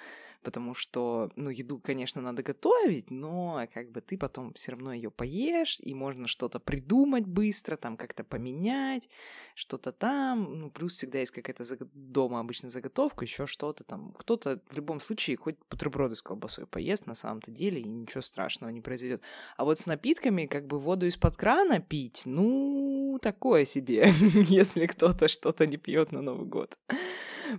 Потому 0.46 0.76
что, 0.76 1.32
ну, 1.36 1.50
еду, 1.50 1.80
конечно, 1.80 2.22
надо 2.22 2.44
готовить, 2.44 3.10
но 3.10 3.68
как 3.74 3.92
бы 3.92 4.00
ты 4.00 4.18
потом 4.18 4.54
все 4.54 4.72
равно 4.72 4.94
ее 4.94 5.10
поешь, 5.10 5.80
и 5.82 5.94
можно 5.96 6.28
что-то 6.28 6.60
придумать 6.60 7.26
быстро, 7.26 7.76
там 7.76 7.98
как-то 7.98 8.24
поменять, 8.24 9.10
что-то 9.56 9.92
там, 9.92 10.60
ну, 10.60 10.70
плюс 10.70 10.94
всегда 10.94 11.20
есть 11.20 11.32
какая-то 11.32 11.64
заг... 11.64 11.80
дома 11.94 12.40
обычно 12.40 12.70
заготовка, 12.70 13.26
еще 13.26 13.48
что-то 13.48 13.84
там. 13.84 14.14
Кто-то 14.14 14.62
в 14.70 14.76
любом 14.76 15.02
случае 15.02 15.36
хоть 15.38 15.58
бутерброды 15.70 16.16
с 16.16 16.22
колбасой 16.22 16.68
поест 16.68 17.08
на 17.08 17.16
самом-то 17.16 17.50
деле, 17.52 17.82
и 17.82 17.88
ничего 17.88 18.22
страшного 18.22 18.70
не 18.70 18.82
произойдет. 18.82 19.22
А 19.58 19.66
вот 19.66 19.80
с 19.80 19.88
напитками, 19.88 20.46
как 20.46 20.68
бы 20.68 20.80
воду 20.80 21.08
из-под 21.08 21.36
крана 21.38 21.80
пить, 21.80 22.22
ну, 22.26 23.18
такое 23.22 23.66
себе, 23.66 24.12
если 24.34 24.86
кто-то 24.86 25.28
что-то 25.28 25.66
не 25.66 25.78
пьет 25.78 26.12
на 26.12 26.22
Новый 26.22 26.46
год. 26.46 26.78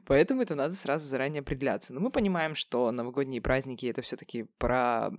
Поэтому 0.06 0.42
это 0.42 0.54
надо 0.54 0.74
сразу 0.74 1.06
заранее 1.06 1.40
определяться. 1.40 1.92
Но 1.92 2.00
мы 2.00 2.10
понимаем, 2.10 2.54
что 2.54 2.90
новогодние 2.90 3.40
праздники 3.40 3.86
это 3.86 4.02
все-таки 4.02 4.44
про 4.58 5.10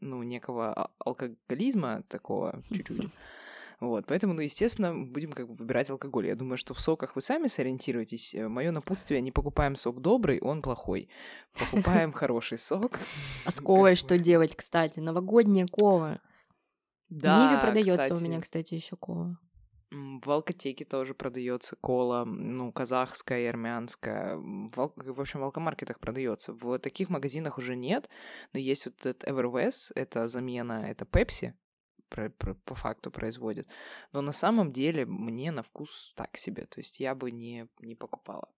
ну, 0.00 0.22
некого 0.22 0.72
а, 0.72 0.90
алкоголизма 0.98 2.02
такого 2.08 2.62
чуть-чуть. 2.70 3.08
Вот, 3.80 4.06
поэтому, 4.06 4.34
ну, 4.34 4.40
естественно, 4.40 4.94
будем 4.94 5.32
как 5.32 5.48
бы 5.48 5.54
выбирать 5.54 5.90
алкоголь. 5.90 6.28
Я 6.28 6.36
думаю, 6.36 6.56
что 6.56 6.74
в 6.74 6.80
соках 6.80 7.16
вы 7.16 7.20
сами 7.20 7.48
сориентируетесь. 7.48 8.34
Э, 8.34 8.48
Мое 8.48 8.70
напутствие, 8.70 9.20
не 9.20 9.32
покупаем 9.32 9.76
сок 9.76 10.00
добрый, 10.00 10.40
он 10.40 10.62
плохой. 10.62 11.08
Покупаем 11.58 12.12
хороший 12.12 12.56
сок. 12.56 12.98
А 13.44 13.50
с 13.50 13.60
ковой 13.60 13.96
что 13.96 14.18
делать, 14.18 14.56
кстати? 14.56 15.00
Новогодняя 15.00 15.66
кова. 15.66 16.20
Да, 17.08 17.46
Ниве 17.46 17.60
продается 17.60 18.14
у 18.14 18.20
меня, 18.20 18.40
кстати, 18.40 18.74
еще 18.74 18.96
кова. 18.96 19.38
В 19.94 20.30
алкотеке 20.30 20.84
тоже 20.84 21.14
продается 21.14 21.76
кола, 21.76 22.24
ну, 22.24 22.72
казахская 22.72 23.42
и 23.42 23.46
армянская. 23.46 24.36
В, 24.36 24.80
ал... 24.80 24.92
в 24.96 25.20
общем, 25.20 25.40
в 25.40 25.44
алкомаркетах 25.44 26.00
продается. 26.00 26.52
В 26.52 26.78
таких 26.78 27.10
магазинах 27.10 27.58
уже 27.58 27.76
нет, 27.76 28.08
но 28.52 28.58
есть 28.58 28.86
вот 28.86 29.06
этот 29.06 29.24
Everwest, 29.24 29.92
это 29.94 30.26
замена, 30.26 30.84
это 30.88 31.04
Pepsi, 31.04 31.52
про, 32.08 32.30
про, 32.30 32.54
по 32.54 32.74
факту 32.74 33.10
производит. 33.10 33.68
Но 34.12 34.20
на 34.20 34.32
самом 34.32 34.72
деле 34.72 35.06
мне 35.06 35.52
на 35.52 35.62
вкус 35.62 36.12
так 36.16 36.36
себе, 36.36 36.66
то 36.66 36.80
есть 36.80 36.98
я 36.98 37.14
бы 37.14 37.30
не, 37.30 37.68
не 37.78 37.94
покупала. 37.94 38.48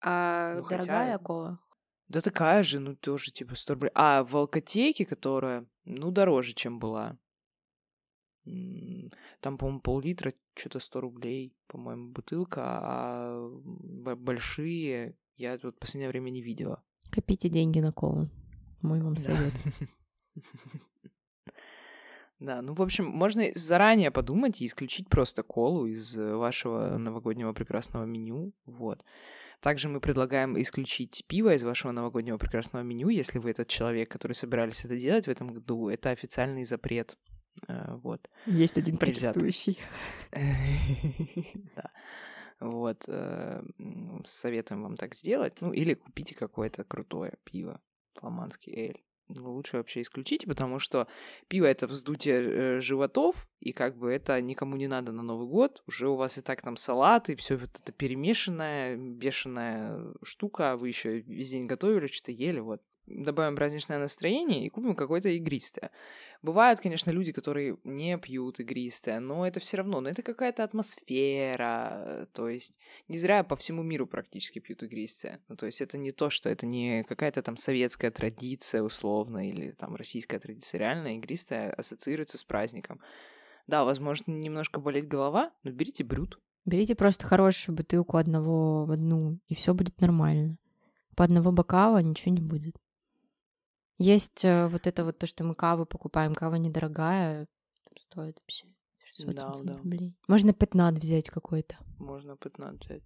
А 0.00 0.54
ну, 0.54 0.66
дорогая 0.66 1.12
хотя... 1.12 1.18
кола? 1.18 1.60
Да 2.08 2.20
такая 2.20 2.62
же, 2.62 2.78
ну 2.80 2.94
тоже 2.94 3.30
типа 3.30 3.56
100 3.56 3.74
рублей. 3.74 3.90
А 3.94 4.24
в 4.24 4.36
алкотеке, 4.36 5.04
которая, 5.04 5.66
ну, 5.84 6.10
дороже, 6.10 6.54
чем 6.54 6.78
была. 6.78 7.18
Там, 9.40 9.58
по-моему, 9.58 9.80
пол-литра, 9.80 10.32
что-то 10.54 10.80
100 10.80 11.00
рублей, 11.00 11.56
по-моему, 11.66 12.10
бутылка, 12.10 12.62
а 12.64 13.48
большие 14.16 15.16
я 15.36 15.58
тут 15.58 15.76
в 15.76 15.78
последнее 15.78 16.08
время 16.08 16.30
не 16.30 16.40
видела. 16.40 16.82
Копите 17.10 17.48
деньги 17.48 17.80
на 17.80 17.92
колу. 17.92 18.28
Мой 18.82 19.00
вам 19.02 19.16
совет. 19.16 19.52
Да, 22.38 22.60
ну, 22.60 22.74
в 22.74 22.82
общем, 22.82 23.06
можно 23.06 23.44
заранее 23.54 24.10
подумать 24.10 24.60
и 24.60 24.66
исключить 24.66 25.08
просто 25.08 25.42
колу 25.42 25.86
из 25.86 26.14
вашего 26.14 26.98
новогоднего 26.98 27.54
прекрасного 27.54 28.04
меню, 28.04 28.52
вот. 28.66 29.06
Также 29.60 29.88
мы 29.88 30.00
предлагаем 30.00 30.60
исключить 30.60 31.24
пиво 31.26 31.54
из 31.54 31.62
вашего 31.62 31.92
новогоднего 31.92 32.36
прекрасного 32.36 32.82
меню, 32.82 33.08
если 33.08 33.38
вы 33.38 33.52
этот 33.52 33.68
человек, 33.68 34.10
который 34.10 34.34
собирались 34.34 34.84
это 34.84 34.98
делать 34.98 35.26
в 35.26 35.30
этом 35.30 35.54
году. 35.54 35.88
Это 35.88 36.10
официальный 36.10 36.66
запрет 36.66 37.16
Э, 37.26 37.35
вот. 37.68 38.28
Есть 38.46 38.78
один 38.78 38.96
протестующий. 38.96 39.78
Да. 41.76 41.90
Вот. 42.58 43.04
Э, 43.08 43.62
советуем 44.24 44.82
вам 44.82 44.96
так 44.96 45.14
сделать. 45.14 45.60
Ну, 45.60 45.72
или 45.72 45.94
купите 45.94 46.34
какое-то 46.34 46.84
крутое 46.84 47.34
пиво. 47.44 47.80
Фламандский 48.14 48.72
эль. 48.74 49.02
Ну, 49.28 49.52
лучше 49.52 49.76
вообще 49.78 50.02
исключите, 50.02 50.46
потому 50.46 50.78
что 50.78 51.08
пиво 51.48 51.66
это 51.66 51.88
вздутие 51.88 52.76
э, 52.76 52.80
животов, 52.80 53.48
и 53.58 53.72
как 53.72 53.96
бы 53.96 54.12
это 54.12 54.40
никому 54.40 54.76
не 54.76 54.86
надо 54.86 55.10
на 55.10 55.22
Новый 55.22 55.48
год. 55.48 55.82
Уже 55.86 56.08
у 56.08 56.14
вас 56.14 56.38
и 56.38 56.42
так 56.42 56.62
там 56.62 56.76
салат, 56.76 57.28
и 57.28 57.34
все 57.34 57.56
вот 57.56 57.70
это 57.74 57.92
перемешанная, 57.92 58.96
бешеная 58.96 60.14
штука, 60.22 60.72
а 60.72 60.76
вы 60.76 60.88
еще 60.88 61.18
весь 61.20 61.50
день 61.50 61.66
готовили, 61.66 62.06
что-то 62.06 62.30
ели, 62.30 62.60
вот 62.60 62.82
добавим 63.06 63.56
праздничное 63.56 63.98
настроение 63.98 64.66
и 64.66 64.68
купим 64.68 64.94
какое-то 64.94 65.28
игристое. 65.28 65.90
Бывают, 66.42 66.80
конечно, 66.80 67.10
люди, 67.10 67.32
которые 67.32 67.78
не 67.84 68.18
пьют 68.18 68.60
игристое, 68.60 69.20
но 69.20 69.46
это 69.46 69.60
все 69.60 69.78
равно, 69.78 70.00
но 70.00 70.08
это 70.08 70.22
какая-то 70.22 70.64
атмосфера, 70.64 72.28
то 72.32 72.48
есть 72.48 72.78
не 73.08 73.18
зря 73.18 73.42
по 73.42 73.56
всему 73.56 73.82
миру 73.82 74.06
практически 74.06 74.58
пьют 74.58 74.82
игристое. 74.82 75.40
Ну, 75.48 75.56
то 75.56 75.66
есть 75.66 75.80
это 75.80 75.98
не 75.98 76.10
то, 76.10 76.30
что 76.30 76.48
это 76.48 76.66
не 76.66 77.04
какая-то 77.04 77.42
там 77.42 77.56
советская 77.56 78.10
традиция 78.10 78.82
условно 78.82 79.48
или 79.48 79.70
там 79.72 79.96
российская 79.96 80.38
традиция, 80.38 80.78
реально 80.78 81.16
игристое 81.16 81.72
ассоциируется 81.72 82.38
с 82.38 82.44
праздником. 82.44 83.00
Да, 83.66 83.84
возможно, 83.84 84.30
немножко 84.30 84.80
болеть 84.80 85.08
голова, 85.08 85.50
но 85.64 85.72
берите 85.72 86.04
брют. 86.04 86.38
Берите 86.64 86.94
просто 86.94 87.26
хорошую 87.26 87.76
бутылку 87.76 88.16
одного 88.16 88.84
в 88.84 88.90
одну, 88.90 89.38
и 89.48 89.54
все 89.54 89.74
будет 89.74 90.00
нормально. 90.00 90.58
По 91.14 91.24
одного 91.24 91.50
бокала 91.50 91.98
ничего 91.98 92.34
не 92.34 92.42
будет. 92.42 92.76
Есть 93.98 94.44
э, 94.44 94.68
вот 94.68 94.86
это 94.86 95.04
вот 95.04 95.18
то, 95.18 95.26
что 95.26 95.44
мы 95.44 95.54
каву 95.54 95.86
покупаем, 95.86 96.34
кава 96.34 96.56
недорогая, 96.56 97.46
стоит 97.98 98.38
вообще 98.40 98.66
600 99.16 99.34
да, 99.34 99.56
да. 99.62 99.76
рублей. 99.78 100.14
Можно 100.28 100.52
пятнат 100.52 100.98
взять 100.98 101.30
какой-то. 101.30 101.76
Можно 101.98 102.36
пятнат 102.36 102.84
взять. 102.84 103.02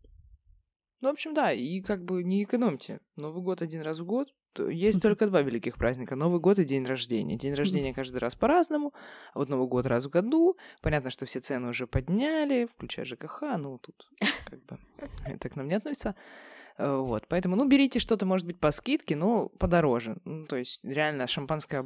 Ну, 1.01 1.09
в 1.09 1.13
общем, 1.13 1.33
да, 1.33 1.53
и 1.53 1.81
как 1.81 2.05
бы 2.05 2.23
не 2.23 2.43
экономьте. 2.43 3.01
Новый 3.17 3.43
год 3.43 3.63
один 3.63 3.83
раз 3.83 4.01
в 4.01 4.05
год. 4.05 4.29
Есть 4.59 5.01
только 5.01 5.29
два 5.29 5.43
великих 5.43 5.77
праздника. 5.79 6.17
Новый 6.17 6.41
год 6.41 6.59
и 6.59 6.65
день 6.65 6.85
рождения. 6.85 7.37
День 7.37 7.55
рождения 7.55 7.95
каждый 7.95 8.19
раз 8.19 8.35
по-разному, 8.35 8.93
а 9.33 9.39
вот 9.39 9.49
Новый 9.49 9.69
год 9.69 9.87
раз 9.87 10.07
в 10.07 10.11
году. 10.11 10.57
Понятно, 10.83 11.11
что 11.11 11.25
все 11.25 11.39
цены 11.41 11.69
уже 11.69 11.87
подняли, 11.87 12.67
включая 12.67 13.07
ЖКХ, 13.07 13.43
ну, 13.59 13.79
тут 13.79 14.11
как 14.45 14.63
бы 14.65 14.79
это 15.25 15.49
к 15.49 15.57
нам 15.57 15.69
не 15.69 15.75
относится. 15.75 16.17
Э, 16.81 16.97
вот, 16.97 17.27
поэтому, 17.29 17.57
ну, 17.57 17.69
берите 17.69 17.99
что-то, 17.99 18.25
может 18.25 18.47
быть, 18.47 18.59
по 18.59 18.71
скидке, 18.71 19.15
но 19.15 19.49
подороже. 19.49 20.17
Ну, 20.25 20.47
то 20.47 20.57
есть, 20.57 20.83
реально, 20.83 21.27
шампанское, 21.27 21.85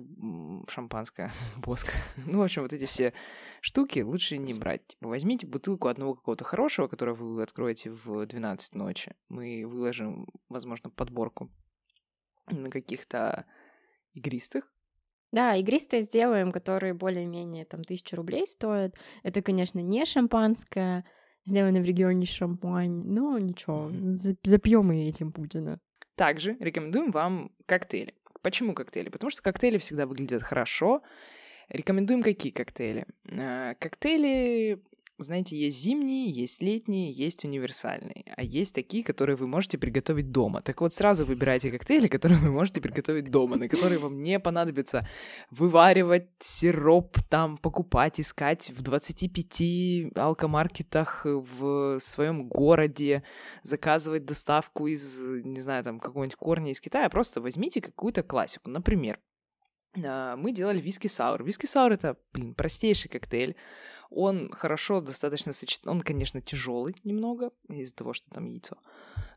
шампанское, 0.68 1.33
боска. 1.57 1.92
Ну, 2.26 2.38
в 2.38 2.42
общем, 2.42 2.62
вот 2.62 2.72
эти 2.72 2.87
все 2.87 3.12
штуки 3.61 4.00
лучше 4.00 4.38
не 4.38 4.54
брать. 4.54 4.87
Типа, 4.87 5.09
возьмите 5.09 5.46
бутылку 5.46 5.88
одного 5.88 6.14
какого-то 6.14 6.44
хорошего, 6.44 6.87
которое 6.87 7.14
вы 7.14 7.42
откроете 7.42 7.90
в 7.90 8.24
12 8.24 8.74
ночи. 8.74 9.14
Мы 9.28 9.64
выложим, 9.66 10.28
возможно, 10.48 10.90
подборку 10.90 11.50
на 12.46 12.70
каких-то 12.70 13.46
игристых, 14.12 14.72
да, 15.33 15.57
игристые 15.57 16.02
сделаем, 16.02 16.52
которые 16.52 16.94
более-менее 16.94 17.64
там 17.64 17.83
тысячу 17.83 18.14
рублей 18.14 18.46
стоят. 18.46 18.94
Это, 19.24 19.42
конечно, 19.42 19.80
не 19.80 20.04
шампанское, 20.04 21.04
сделаны 21.44 21.80
в 21.80 21.85
регионе 21.85 22.26
Шампань. 22.26 23.02
Но 23.04 23.38
ничего, 23.38 23.90
запьем 24.42 24.92
и 24.92 25.09
этим 25.09 25.33
Путина. 25.33 25.78
Также 26.16 26.57
рекомендуем 26.61 27.11
вам 27.11 27.50
коктейли. 27.66 28.14
Почему 28.42 28.74
коктейли? 28.74 29.09
Потому 29.09 29.30
что 29.30 29.42
коктейли 29.42 29.78
всегда 29.78 30.07
выглядят 30.07 30.42
хорошо. 30.42 31.02
Рекомендуем 31.68 32.22
какие 32.22 32.52
коктейли? 32.52 33.07
Э, 33.28 33.74
коктейли 33.78 34.83
знаете, 35.18 35.57
есть 35.57 35.79
зимние, 35.79 36.29
есть 36.29 36.61
летние, 36.61 37.11
есть 37.11 37.44
универсальные, 37.44 38.24
а 38.37 38.42
есть 38.42 38.74
такие, 38.74 39.05
которые 39.05 39.37
вы 39.37 39.46
можете 39.46 39.79
приготовить 39.79 40.33
дома. 40.33 40.61
Так 40.61 40.81
вот, 40.81 40.92
сразу 40.92 41.24
выбирайте 41.24 41.70
коктейли, 41.70 42.09
которые 42.09 42.40
вы 42.40 42.50
можете 42.50 42.81
приготовить 42.81 43.31
дома, 43.31 43.57
на 43.57 43.68
которые 43.68 43.98
вам 43.98 44.22
не 44.22 44.40
понадобится 44.40 45.07
вываривать 45.50 46.31
сироп, 46.40 47.16
там, 47.31 47.59
покупать, 47.59 48.18
искать 48.18 48.70
в 48.70 48.83
25 48.83 50.16
алкомаркетах 50.16 51.22
в 51.24 51.98
своем 52.00 52.48
городе, 52.48 53.22
заказывать 53.62 54.24
доставку 54.24 54.88
из, 54.88 55.20
не 55.44 55.61
знаю, 55.61 55.85
там, 55.85 56.00
какого-нибудь 56.00 56.37
корня 56.37 56.72
из 56.72 56.81
Китая. 56.81 57.09
Просто 57.09 57.40
возьмите 57.40 57.81
какую-то 57.81 58.24
классику. 58.24 58.68
Например, 58.68 59.20
а, 60.03 60.37
мы 60.37 60.53
делали 60.53 60.81
виски 60.81 61.07
саур. 61.07 61.44
Виски 61.44 61.66
саур 61.66 61.92
это, 61.92 62.16
блин, 62.33 62.55
простейший 62.55 63.11
коктейль. 63.11 63.57
Он 64.10 64.50
хорошо 64.50 65.00
достаточно 65.00 65.52
сочетается. 65.52 65.90
Он, 65.90 66.00
конечно, 66.00 66.40
тяжелый 66.40 66.94
немного 67.04 67.50
из-за 67.68 67.94
того, 67.94 68.12
что 68.12 68.30
там 68.30 68.46
яйцо. 68.46 68.76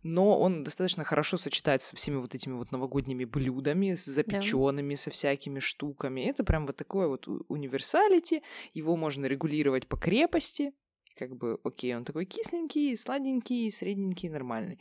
Но 0.03 0.39
он 0.39 0.63
достаточно 0.63 1.03
хорошо 1.03 1.37
сочетается 1.37 1.89
со 1.89 1.95
всеми 1.95 2.17
вот 2.17 2.35
этими 2.35 2.53
вот 2.53 2.71
новогодними 2.71 3.25
блюдами, 3.25 3.95
с 3.95 4.05
запеченными, 4.05 4.93
да. 4.93 4.99
со 4.99 5.11
всякими 5.11 5.59
штуками. 5.59 6.21
Это 6.21 6.43
прям 6.43 6.65
вот 6.65 6.75
такое 6.75 7.07
вот 7.07 7.27
универсалити. 7.47 8.43
Его 8.73 8.95
можно 8.95 9.25
регулировать 9.25 9.87
по 9.87 9.97
крепости. 9.97 10.73
Как 11.17 11.35
бы, 11.35 11.59
окей, 11.63 11.95
он 11.95 12.05
такой 12.05 12.25
кисленький, 12.25 12.95
сладенький, 12.95 13.71
средненький, 13.71 14.29
нормальный. 14.29 14.79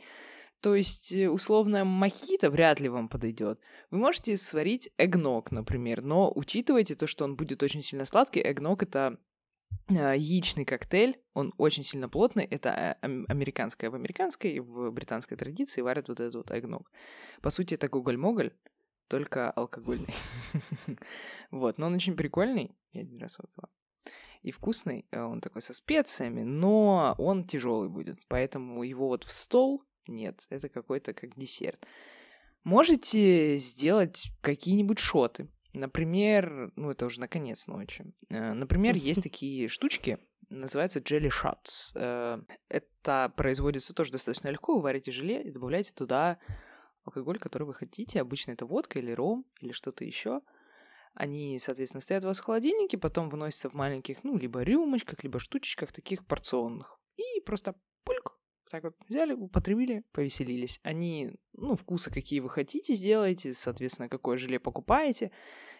То 0.61 0.75
есть, 0.75 1.13
э, 1.13 1.29
условная 1.29 1.83
мохито 1.83 2.49
вряд 2.49 2.79
ли 2.79 2.89
вам 2.89 3.09
подойдет. 3.09 3.59
Вы 3.91 3.99
можете 3.99 4.37
сварить 4.37 4.89
эгног, 4.97 5.51
например, 5.51 6.01
но 6.01 6.31
учитывайте 6.33 6.95
то, 6.95 7.05
что 7.05 7.25
он 7.25 7.35
будет 7.35 7.61
очень 7.61 7.81
сильно 7.81 8.05
сладкий. 8.05 8.41
Эгног— 8.41 8.81
это 8.83 9.19
яичный 9.89 10.65
коктейль, 10.65 11.19
он 11.33 11.53
очень 11.57 11.83
сильно 11.83 12.09
плотный, 12.09 12.43
это 12.45 12.97
а, 13.01 13.05
американская 13.27 13.89
в 13.89 13.95
американской, 13.95 14.59
в 14.59 14.91
британской 14.91 15.37
традиции 15.37 15.81
варят 15.81 16.09
вот 16.09 16.19
этот 16.19 16.35
вот 16.35 16.51
эгног. 16.51 16.91
По 17.41 17.49
сути, 17.49 17.75
это 17.75 17.87
гоголь-моголь, 17.87 18.51
только 19.07 19.49
алкогольный. 19.51 20.13
вот, 21.51 21.77
но 21.77 21.87
он 21.87 21.93
очень 21.93 22.15
прикольный, 22.15 22.75
я 22.91 23.01
один 23.01 23.19
раз 23.19 23.39
выпила. 23.39 23.69
И 24.41 24.51
вкусный, 24.51 25.05
э, 25.11 25.21
он 25.21 25.41
такой 25.41 25.61
со 25.61 25.73
специями, 25.73 26.43
но 26.43 27.15
он 27.17 27.45
тяжелый 27.45 27.89
будет, 27.89 28.19
поэтому 28.27 28.83
его 28.83 29.07
вот 29.07 29.23
в 29.23 29.31
стол 29.31 29.83
нет, 30.07 30.45
это 30.49 30.69
какой-то 30.69 31.13
как 31.13 31.35
десерт. 31.37 31.85
Можете 32.63 33.57
сделать 33.57 34.31
какие-нибудь 34.41 34.99
шоты. 34.99 35.49
Например, 35.77 36.71
ну 36.75 36.91
это 36.91 37.05
уже 37.05 37.19
наконец 37.19 37.67
ночи. 37.67 38.05
Э, 38.29 38.53
например, 38.53 38.95
есть 38.97 39.23
такие 39.23 39.67
штучки, 39.67 40.19
называются 40.49 40.99
jelly 40.99 41.29
shots. 41.29 41.91
Э, 41.95 42.41
это 42.69 43.33
производится 43.35 43.93
тоже 43.93 44.11
достаточно 44.11 44.49
легко. 44.49 44.75
Вы 44.75 44.81
варите 44.81 45.11
желе 45.11 45.43
и 45.43 45.51
добавляете 45.51 45.93
туда 45.93 46.39
алкоголь, 47.05 47.39
который 47.39 47.63
вы 47.63 47.73
хотите. 47.73 48.21
Обычно 48.21 48.51
это 48.51 48.65
водка 48.65 48.99
или 48.99 49.11
ром 49.11 49.45
или 49.61 49.71
что-то 49.71 50.03
еще. 50.03 50.41
Они, 51.13 51.57
соответственно, 51.57 52.01
стоят 52.01 52.23
у 52.23 52.27
вас 52.27 52.39
в 52.39 52.43
холодильнике, 52.43 52.97
потом 52.97 53.29
выносятся 53.29 53.69
в 53.69 53.73
маленьких, 53.73 54.23
ну, 54.23 54.37
либо 54.37 54.61
рюмочках, 54.61 55.23
либо 55.23 55.39
штучечках 55.39 55.91
таких 55.91 56.23
порционных. 56.27 56.99
И 57.15 57.41
просто 57.41 57.73
пульк, 58.03 58.37
так 58.69 58.83
вот 58.83 58.93
взяли, 59.07 59.33
употребили, 59.33 60.03
повеселились. 60.11 60.79
Они, 60.83 61.31
ну, 61.53 61.75
вкусы 61.75 62.11
какие 62.11 62.39
вы 62.39 62.49
хотите, 62.49 62.93
сделаете, 62.93 63.55
соответственно, 63.55 64.09
какое 64.09 64.37
желе 64.37 64.59
покупаете. 64.59 65.31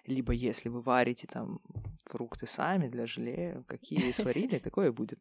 Либо 0.07 0.33
если 0.33 0.69
вы 0.69 0.81
варите 0.81 1.27
там 1.27 1.59
фрукты 2.05 2.47
сами 2.47 2.87
для 2.87 3.05
желе, 3.05 3.63
какие 3.67 4.11
сварили, 4.11 4.57
такое 4.63 4.91
будет. 4.91 5.19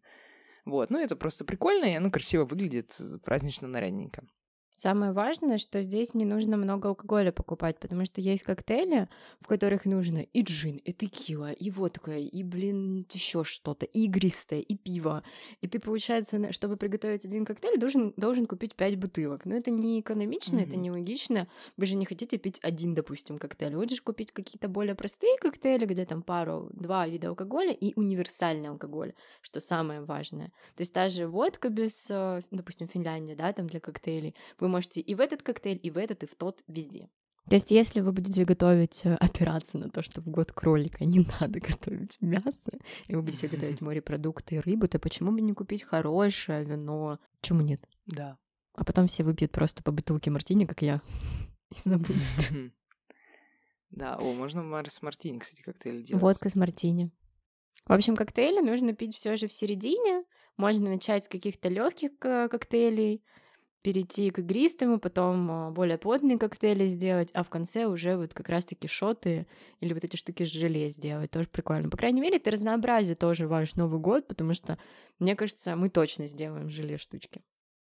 Вот, 0.65 0.91
ну 0.91 0.99
это 0.99 1.15
просто 1.17 1.45
прикольно, 1.45 1.85
и 1.85 1.95
оно 1.95 2.11
красиво 2.11 2.45
выглядит, 2.45 2.99
празднично 3.25 3.69
нарядненько. 3.69 4.25
Самое 4.77 5.13
важное, 5.13 5.57
что 5.57 5.81
здесь 5.81 6.13
не 6.13 6.27
нужно 6.27 6.59
много 6.59 6.91
алкоголя 6.91 7.33
покупать, 7.33 7.79
потому 7.79 8.05
что 8.05 8.21
есть 8.21 8.43
коктейли, 8.43 9.09
в 9.41 9.47
которых 9.47 9.87
нужно 9.87 10.19
и 10.19 10.43
джин, 10.43 10.77
и 10.77 10.93
текила, 10.93 11.51
и 11.51 11.71
водка, 11.71 12.13
и, 12.19 12.43
блин, 12.43 13.07
еще 13.11 13.43
что-то, 13.43 13.87
и 13.87 14.05
игристое, 14.05 14.61
и 14.61 14.77
пиво. 14.77 15.23
И 15.63 15.67
ты, 15.67 15.79
получается, 15.79 16.53
чтобы 16.53 16.77
приготовить 16.77 17.25
один 17.25 17.47
коктейль, 17.47 17.79
должен, 17.79 18.13
должен 18.19 18.45
купить 18.45 18.75
пять 18.75 18.97
бутылок. 18.97 19.47
Но 19.47 19.55
это 19.55 19.71
не 19.71 19.99
экономично, 20.01 20.59
mm-hmm. 20.59 20.69
это 20.69 20.77
не 20.77 20.91
логично. 20.91 21.49
Вы 21.79 21.87
же 21.87 21.97
не 21.97 22.05
хотите 22.05 22.37
пить 22.37 22.61
один, 22.63 22.95
допустим, 22.95 23.39
коктейль. 23.39 23.75
Хочешь 23.75 24.03
купить 24.03 24.31
какие-то 24.33 24.69
более 24.69 24.95
простые 24.95 25.39
коктейли, 25.39 25.87
где 25.87 26.05
там 26.05 26.23
пару, 26.23 26.69
два 26.75 27.09
вида 27.09 27.29
алкоголя 27.29 27.73
и 27.73 27.95
универсальный 27.97 28.69
алкоголь, 28.69 29.15
что 29.41 29.59
самое 29.59 30.03
важное. 30.03 30.49
То 30.75 30.83
есть 30.83 30.93
та 30.93 31.09
же 31.09 31.27
водка 31.27 31.71
без, 31.71 32.11
э, 32.11 32.43
допустим, 32.51 32.89
Финляндия, 32.89 33.35
да, 33.35 33.55
там 33.55 33.69
для 33.69 33.81
коктейлей, 33.81 34.35
вы 34.61 34.66
можете 34.69 35.01
и 35.01 35.15
в 35.15 35.21
этот 35.21 35.43
коктейль, 35.43 35.81
и 35.83 35.91
в 35.91 35.99
этот, 35.99 36.23
и 36.23 36.27
в 36.27 36.35
тот, 36.35 36.63
везде. 36.67 37.09
То 37.49 37.55
есть, 37.55 37.71
если 37.71 38.01
вы 38.01 38.11
будете 38.11 38.45
готовить 38.45 39.03
э, 39.05 39.15
операцию 39.15 39.83
на 39.83 39.89
то, 39.89 40.03
что 40.03 40.21
в 40.21 40.29
год 40.29 40.51
кролика 40.51 41.05
не 41.05 41.25
надо 41.41 41.61
готовить 41.61 42.19
мясо, 42.21 42.73
и 43.07 43.15
вы 43.15 43.23
будете 43.23 43.47
готовить 43.47 43.81
морепродукты 43.83 44.57
и 44.57 44.59
рыбу, 44.59 44.89
то 44.89 44.99
почему 44.99 45.31
бы 45.31 45.41
не 45.41 45.53
купить 45.53 45.85
хорошее 45.85 46.65
вино? 46.65 47.21
Почему 47.41 47.61
нет? 47.61 47.81
Да. 48.07 48.39
А 48.75 48.85
потом 48.85 49.07
все 49.07 49.23
выпьют 49.23 49.53
просто 49.53 49.83
по 49.83 49.93
бутылке 49.93 50.31
мартини, 50.31 50.67
как 50.67 50.83
я, 50.83 51.01
и 51.71 51.79
забудут. 51.79 52.17
Да, 53.91 54.17
о, 54.17 54.35
можно 54.35 54.85
с 54.85 55.01
мартини, 55.03 55.39
кстати, 55.39 55.63
коктейль 55.63 56.03
делать. 56.03 56.21
Водка 56.21 56.51
с 56.51 56.57
мартини. 56.57 57.13
В 57.87 57.93
общем, 57.93 58.17
коктейли 58.17 58.61
нужно 58.61 58.93
пить 58.93 59.15
все 59.15 59.37
же 59.37 59.47
в 59.47 59.53
середине. 59.53 60.25
Можно 60.57 60.91
начать 60.91 61.25
с 61.25 61.29
каких-то 61.29 61.69
легких 61.69 62.11
э, 62.23 62.49
коктейлей, 62.49 63.23
перейти 63.87 64.33
к 64.33 64.41
игристому, 64.41 64.99
потом 64.99 65.49
а, 65.49 65.71
более 65.71 65.97
плотные 65.97 66.39
коктейли 66.39 66.89
сделать, 66.89 67.31
а 67.35 67.45
в 67.45 67.49
конце 67.49 67.85
уже 67.85 68.17
вот 68.17 68.35
как 68.35 68.49
раз-таки 68.49 68.89
шоты 68.89 69.47
или 69.79 69.95
вот 69.95 70.03
эти 70.03 70.17
штуки 70.17 70.45
с 70.45 70.49
желе 70.49 70.89
сделать. 70.89 71.31
Тоже 71.31 71.49
прикольно. 71.49 71.89
По 71.89 71.97
крайней 71.97 72.21
мере, 72.21 72.39
это 72.39 72.51
разнообразие 72.51 73.15
тоже 73.15 73.47
ваш 73.47 73.77
Новый 73.77 74.01
год, 74.01 74.27
потому 74.27 74.55
что, 74.55 74.77
мне 75.21 75.37
кажется, 75.37 75.77
мы 75.77 75.89
точно 75.89 76.27
сделаем 76.27 76.69
желе 76.69 76.99
штучки. 76.99 77.45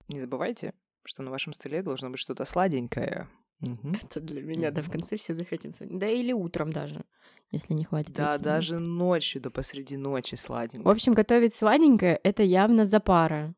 Не 0.09 0.19
забывайте, 0.19 0.73
что 1.05 1.23
на 1.23 1.31
вашем 1.31 1.53
столе 1.53 1.83
должно 1.83 2.09
быть 2.09 2.21
что-то 2.21 2.47
сладенькое. 2.47 3.29
Угу. 3.61 3.95
Это 4.03 4.21
для 4.21 4.41
меня, 4.41 4.71
да, 4.71 4.81
в 4.81 4.91
конце 4.91 5.19
все 5.19 5.35
захотим. 5.35 5.73
Да 5.79 6.09
или 6.09 6.33
утром 6.33 6.73
даже, 6.73 7.05
если 7.51 7.75
не 7.75 7.85
хватит. 7.85 8.15
Да, 8.15 8.39
даже 8.39 8.79
ночью, 8.79 9.43
да 9.43 9.51
посреди 9.51 9.99
ночи 9.99 10.37
сладенькое. 10.37 10.85
В 10.85 10.89
общем, 10.89 11.13
готовить 11.13 11.53
сладенькое— 11.53 12.19
это 12.25 12.43
явно 12.43 12.87
запара. 12.87 13.55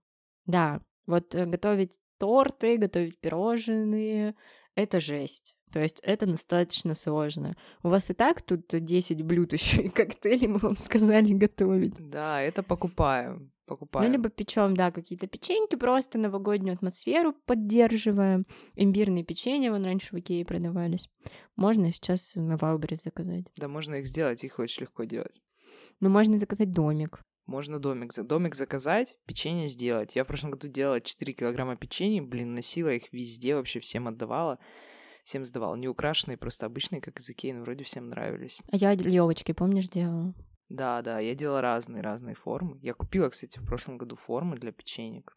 Да, 0.47 0.83
вот 1.07 1.35
э, 1.35 1.47
готовить 1.47 2.01
торты, 2.19 2.77
готовить 2.77 3.19
пирожные. 3.19 4.35
Это 4.75 5.01
жесть. 5.01 5.55
То 5.73 5.81
есть 5.81 6.01
это 6.05 6.27
достаточно 6.27 6.95
сложно. 6.95 7.57
У 7.83 7.89
вас 7.89 8.09
и 8.11 8.15
так 8.15 8.43
тут 8.43 8.67
10 8.69 9.23
блюд 9.23 9.53
еще 9.55 9.83
и 9.83 9.89
коктейли 9.89 10.47
мы 10.47 10.59
вам 10.59 10.77
сказали 10.77 11.33
готовить. 11.33 11.97
Да, 11.99 12.41
это 12.41 12.63
покупаем. 12.63 13.51
Покупаем. 13.67 14.07
Ну, 14.07 14.13
либо 14.13 14.29
печем, 14.29 14.77
да, 14.77 14.93
какие-то 14.93 15.27
печеньки, 15.27 15.75
просто 15.75 16.19
новогоднюю 16.19 16.75
атмосферу 16.75 17.35
поддерживаем. 17.47 18.47
Имбирные 18.75 19.25
печенья 19.25 19.73
вон 19.73 19.85
раньше 19.85 20.15
в 20.15 20.19
Икее 20.21 20.45
продавались. 20.45 21.09
Можно 21.57 21.91
сейчас 21.93 22.35
на 22.35 22.57
Валбере 22.57 22.97
заказать. 22.97 23.47
Да, 23.57 23.69
можно 23.69 23.95
их 23.95 24.07
сделать, 24.07 24.45
их 24.45 24.59
очень 24.59 24.83
легко 24.83 25.05
делать. 25.05 25.41
Ну, 26.01 26.11
можно 26.11 26.37
заказать 26.37 26.73
домик. 26.73 27.23
Можно 27.47 27.79
домик, 27.79 28.13
домик 28.15 28.55
заказать, 28.55 29.19
печенье 29.27 29.69
сделать. 29.69 30.17
Я 30.17 30.25
в 30.25 30.27
прошлом 30.27 30.53
году 30.53 30.69
делала 30.69 31.01
4 31.01 31.33
килограмма 31.35 31.77
печенья, 31.77 32.23
блин, 32.23 32.55
носила 32.55 32.89
их 32.89 33.13
везде, 33.13 33.55
вообще 33.55 33.81
всем 33.81 34.09
отдавала. 34.09 34.59
Всем 35.25 35.45
сдавала. 35.45 35.75
Не 35.75 35.89
украшенные, 35.89 36.37
просто 36.37 36.67
обычные, 36.67 37.01
как 37.01 37.19
из 37.19 37.29
Икеи, 37.31 37.53
но 37.53 37.63
вроде 37.63 37.85
всем 37.85 38.09
нравились. 38.09 38.61
А 38.71 38.77
я 38.77 38.95
левочки, 38.95 39.53
помнишь, 39.53 39.89
делала? 39.89 40.35
Да, 40.69 41.03
да, 41.03 41.19
я 41.19 41.35
делала 41.35 41.61
разные-разные 41.61 42.35
формы. 42.35 42.79
Я 42.81 42.95
купила, 42.95 43.29
кстати, 43.29 43.59
в 43.59 43.67
прошлом 43.67 43.99
году 43.99 44.17
формы 44.17 44.57
для 44.57 44.73
печенек. 44.73 45.37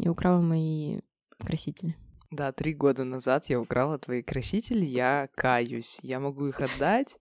И 0.00 0.08
украла 0.08 0.40
мои 0.40 1.00
красители. 1.38 1.96
Да, 2.30 2.50
три 2.52 2.74
года 2.74 3.04
назад 3.04 3.46
я 3.46 3.60
украла 3.60 3.98
твои 3.98 4.22
красители, 4.22 4.84
я 4.84 5.28
каюсь. 5.34 6.00
Я 6.02 6.18
могу 6.18 6.46
их 6.46 6.60
отдать 6.60 7.18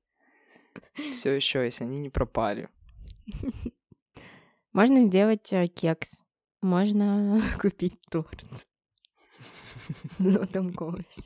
все 1.12 1.32
еще, 1.32 1.63
если 1.63 1.84
они 1.84 2.00
не 2.00 2.10
пропали. 2.10 2.69
Можно 4.74 5.04
сделать 5.04 5.52
э, 5.54 5.67
кекс. 5.67 6.24
Можно 6.62 7.41
купить 7.62 8.00
торт. 8.10 8.46
На 10.20 10.38
этом 10.38 10.72
голосе. 10.72 11.24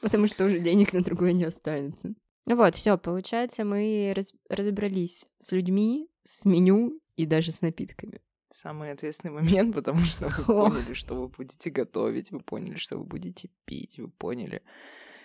Потому 0.00 0.26
что 0.26 0.46
уже 0.46 0.58
денег 0.58 0.92
на 0.92 1.02
другое 1.02 1.32
не 1.32 1.44
останется. 1.44 2.14
Ну 2.46 2.56
вот, 2.56 2.74
все, 2.74 2.98
получается, 2.98 3.64
мы 3.64 4.12
раз 4.16 4.34
разобрались 4.48 5.26
с 5.38 5.52
людьми, 5.52 6.08
с 6.24 6.44
меню 6.44 7.00
и 7.16 7.26
даже 7.26 7.52
с 7.52 7.60
напитками. 7.60 8.20
Самый 8.50 8.90
ответственный 8.90 9.32
момент, 9.32 9.74
потому 9.74 10.00
что 10.00 10.28
вы 10.28 10.44
поняли, 10.70 10.94
что 10.94 11.14
вы 11.14 11.28
будете 11.28 11.70
готовить, 11.70 12.32
вы 12.32 12.40
поняли, 12.40 12.76
что 12.76 12.98
вы 12.98 13.04
будете 13.04 13.50
пить, 13.66 13.98
вы 13.98 14.08
поняли, 14.08 14.62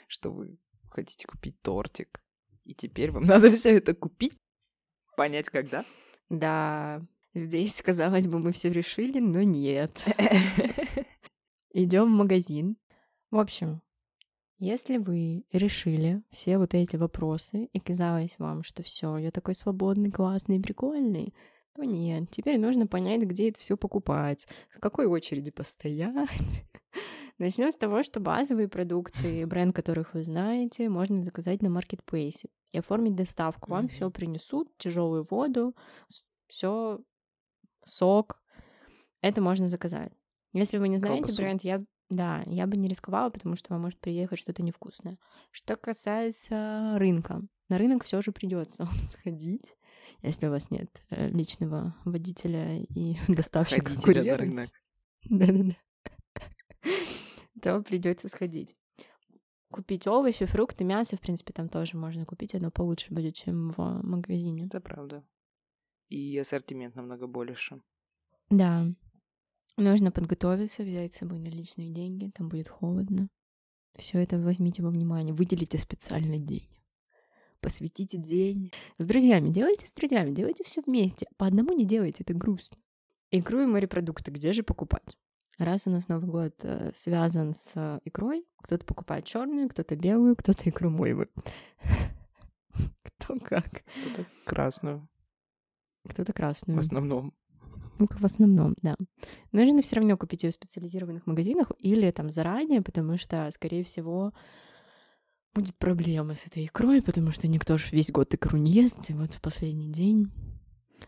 что 0.08 0.32
вы 0.32 0.58
хотите 0.90 1.26
купить 1.26 1.60
тортик. 1.62 2.22
И 2.66 2.74
теперь 2.74 3.12
вам 3.12 3.26
надо 3.26 3.52
все 3.52 3.78
это 3.78 3.96
купить, 3.96 4.38
Понять 5.16 5.50
когда? 5.50 5.86
Да, 6.30 7.02
здесь, 7.34 7.82
казалось 7.82 8.28
бы, 8.28 8.40
мы 8.40 8.52
все 8.52 8.70
решили, 8.70 9.20
но 9.20 9.44
нет. 9.44 10.06
Идем 11.74 12.06
в 12.06 12.18
магазин. 12.18 12.78
В 13.32 13.40
общем, 13.40 13.82
если 14.58 14.98
вы 14.98 15.46
решили 15.52 16.24
все 16.32 16.58
вот 16.58 16.74
эти 16.74 16.96
вопросы 16.96 17.66
и 17.66 17.80
казалось 17.80 18.36
вам, 18.40 18.64
что 18.64 18.84
все, 18.84 19.18
я 19.18 19.32
такой 19.32 19.54
свободный, 19.54 20.12
классный, 20.12 20.62
прикольный, 20.62 21.34
то 21.76 21.84
нет. 21.84 22.30
Теперь 22.32 22.58
нужно 22.58 22.88
понять, 22.88 23.24
где 23.24 23.50
это 23.50 23.60
все 23.60 23.76
покупать, 23.76 24.48
в 24.70 24.80
какой 24.80 25.06
очереди 25.06 25.52
постоять. 25.52 26.64
Начнем 27.38 27.72
с 27.72 27.76
того, 27.76 28.02
что 28.02 28.20
базовые 28.20 28.68
продукты, 28.68 29.46
бренд 29.48 29.76
которых 29.76 30.14
вы 30.14 30.24
знаете, 30.24 30.90
можно 30.90 31.24
заказать 31.24 31.62
на 31.62 31.70
маркетплейсе 31.70 32.50
и 32.72 32.80
оформить 32.80 33.16
доставку. 33.16 33.72
Вам 33.72 33.86
mm-hmm. 33.86 33.90
все 33.90 34.10
принесут, 34.10 34.78
тяжелую 34.78 35.26
воду, 35.30 35.76
все, 36.48 37.00
сок. 37.86 38.42
Это 39.22 39.42
можно 39.42 39.68
заказать. 39.68 40.14
Если 40.54 40.78
вы 40.78 40.88
не 40.88 40.98
знаете 40.98 41.24
Колбасу. 41.24 41.42
бренд, 41.42 41.64
я 41.64 41.84
да, 42.10 42.44
я 42.46 42.68
бы 42.68 42.78
не 42.78 42.88
рисковала, 42.88 43.30
потому 43.30 43.56
что 43.56 43.74
вам 43.74 43.82
может 43.82 44.00
приехать 44.00 44.38
что-то 44.38 44.62
невкусное. 44.62 45.18
Что 45.52 45.76
касается 45.76 46.96
рынка, 46.98 47.42
на 47.68 47.78
рынок 47.78 48.04
все 48.04 48.22
же 48.22 48.32
придется 48.32 48.88
сходить, 49.00 49.76
если 50.22 50.48
у 50.48 50.52
вас 50.52 50.70
нет 50.70 51.04
э, 51.10 51.30
личного 51.30 51.96
водителя 52.06 52.78
и 52.78 53.18
доставщика. 53.28 53.90
Ходителя 53.90 54.24
на 54.24 54.38
рынок. 54.38 54.68
Да-да-да. 55.26 55.76
То 57.62 57.82
придется 57.82 58.28
сходить 58.30 58.76
купить 59.76 60.08
овощи, 60.08 60.46
фрукты, 60.46 60.86
мясо, 60.86 61.18
в 61.18 61.20
принципе, 61.20 61.52
там 61.52 61.68
тоже 61.68 61.98
можно 61.98 62.26
купить, 62.26 62.56
оно 62.56 62.72
получше 62.72 63.14
будет, 63.14 63.36
чем 63.36 63.70
в 63.70 63.78
магазине. 64.04 64.66
Это 64.66 64.80
правда. 64.80 65.24
и 66.08 66.38
ассортимент 66.38 66.96
намного 66.96 67.28
больше. 67.28 67.82
Да. 68.50 68.88
Нужно 69.76 70.12
подготовиться, 70.12 70.84
взять 70.84 71.14
с 71.14 71.18
собой 71.18 71.40
наличные 71.40 71.90
деньги, 71.90 72.32
там 72.34 72.48
будет 72.48 72.70
холодно. 72.70 73.28
Все 73.96 74.20
это 74.20 74.40
возьмите 74.40 74.82
во 74.82 74.90
внимание, 74.90 75.34
выделите 75.34 75.78
специальный 75.78 76.40
день. 76.40 76.70
Посвятите 77.60 78.18
день. 78.18 78.72
С 78.98 79.06
друзьями 79.06 79.50
делайте, 79.50 79.88
с 79.88 79.94
друзьями 79.94 80.34
делайте 80.34 80.64
все 80.64 80.82
вместе. 80.86 81.28
По 81.38 81.48
одному 81.48 81.74
не 81.74 81.86
делайте, 81.86 82.24
это 82.24 82.34
грустно. 82.34 82.78
Икру 83.32 83.62
и 83.62 83.66
морепродукты 83.66 84.32
где 84.32 84.54
же 84.54 84.64
покупать? 84.64 85.18
Раз 85.58 85.88
у 85.88 85.90
нас 85.90 86.10
Новый 86.10 86.30
год 86.30 86.54
э, 86.64 86.92
связан 86.94 87.54
с 87.54 88.00
икрой, 88.04 88.46
кто-то 88.62 88.86
покупает 88.86 89.26
черную, 89.26 89.70
кто-то 89.70 89.96
белую, 89.96 90.36
кто-то 90.36 90.70
икру 90.70 90.90
мойвы. 90.90 91.30
Кто 93.04 93.40
как. 93.40 93.84
Кто-то 94.02 94.26
красную. 94.44 95.08
Кто-то 96.08 96.34
красную. 96.34 96.78
В 96.78 96.80
основном. 96.80 97.34
Ну, 97.98 98.08
в 98.10 98.26
основном, 98.26 98.76
да. 98.82 98.98
Нужно 99.54 99.82
все 99.82 99.96
равно 99.96 100.18
купить 100.18 100.44
ее 100.44 100.52
в 100.52 100.54
специализированных 100.54 101.26
магазинах 101.26 101.72
или 101.80 102.12
там 102.12 102.30
заранее, 102.30 102.82
потому 102.82 103.18
что, 103.18 103.50
скорее 103.52 103.86
всего, 103.86 104.34
будет 105.54 105.76
проблема 105.78 106.36
с 106.36 106.46
этой 106.46 106.66
икрой, 106.66 107.02
потому 107.02 107.32
что 107.32 107.48
никто 107.48 107.78
же 107.78 107.88
весь 107.92 108.12
год 108.12 108.34
икру 108.34 108.58
не 108.58 108.72
ест, 108.72 109.10
и 109.10 109.14
вот 109.14 109.32
в 109.32 109.42
последний 109.42 109.92
день 109.92 110.32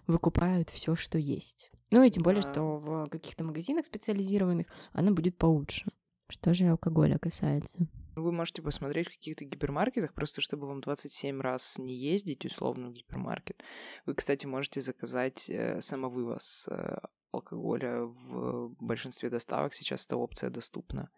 выкупают 0.07 0.69
все, 0.69 0.95
что 0.95 1.17
есть. 1.17 1.69
Ну 1.91 2.03
и 2.03 2.09
тем 2.09 2.23
более, 2.23 2.41
что 2.41 2.77
в 2.77 3.07
каких-то 3.09 3.43
магазинах 3.43 3.85
специализированных 3.85 4.67
она 4.93 5.11
будет 5.11 5.37
получше. 5.37 5.91
Что 6.29 6.53
же 6.53 6.67
алкоголя 6.67 7.17
касается. 7.17 7.87
Вы 8.15 8.31
можете 8.31 8.61
посмотреть 8.61 9.07
в 9.07 9.11
каких-то 9.11 9.45
гипермаркетах, 9.45 10.13
просто 10.13 10.41
чтобы 10.41 10.67
вам 10.67 10.81
27 10.81 11.39
раз 11.39 11.77
не 11.77 11.95
ездить, 11.95 12.45
условно, 12.45 12.89
в 12.89 12.93
гипермаркет. 12.93 13.63
Вы, 14.05 14.15
кстати, 14.15 14.45
можете 14.45 14.81
заказать 14.81 15.49
э, 15.49 15.79
самовывоз 15.81 16.67
э, 16.69 16.97
алкоголя 17.31 18.01
в 18.01 18.69
большинстве 18.79 19.29
доставок. 19.29 19.73
Сейчас 19.73 20.05
эта 20.05 20.17
опция 20.17 20.49
доступна. 20.49 21.09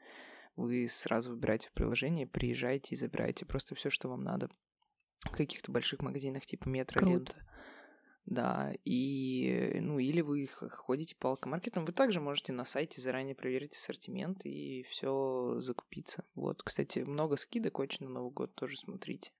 Вы 0.55 0.88
сразу 0.89 1.32
выбираете 1.32 1.69
в 1.69 1.73
приложении, 1.73 2.25
приезжаете 2.25 2.93
и 2.93 2.97
забираете 2.97 3.45
просто 3.45 3.75
все, 3.75 3.89
что 3.89 4.10
вам 4.10 4.21
надо. 4.21 4.49
В 5.23 5.32
каких-то 5.32 5.71
больших 5.71 6.01
магазинах 6.01 6.45
типа 6.45 6.67
метро, 6.67 6.99
Круто. 6.99 7.12
лента. 7.12 7.48
Да, 8.25 8.73
и, 8.86 9.79
ну, 9.82 9.97
или 9.97 10.21
вы 10.21 10.47
ходите 10.47 11.15
по 11.15 11.29
алкомаркетам, 11.29 11.86
вы 11.86 11.93
также 11.93 12.21
можете 12.21 12.53
на 12.53 12.63
сайте 12.63 13.01
заранее 13.01 13.34
проверить 13.34 13.75
ассортимент 13.75 14.45
и 14.45 14.86
все 14.89 15.55
закупиться. 15.60 16.23
Вот, 16.36 16.62
кстати, 16.62 16.99
много 16.99 17.38
скидок 17.38 17.79
очень 17.79 18.05
на 18.05 18.12
Новый 18.12 18.32
год, 18.32 18.53
тоже 18.53 18.77
смотрите. 18.77 19.32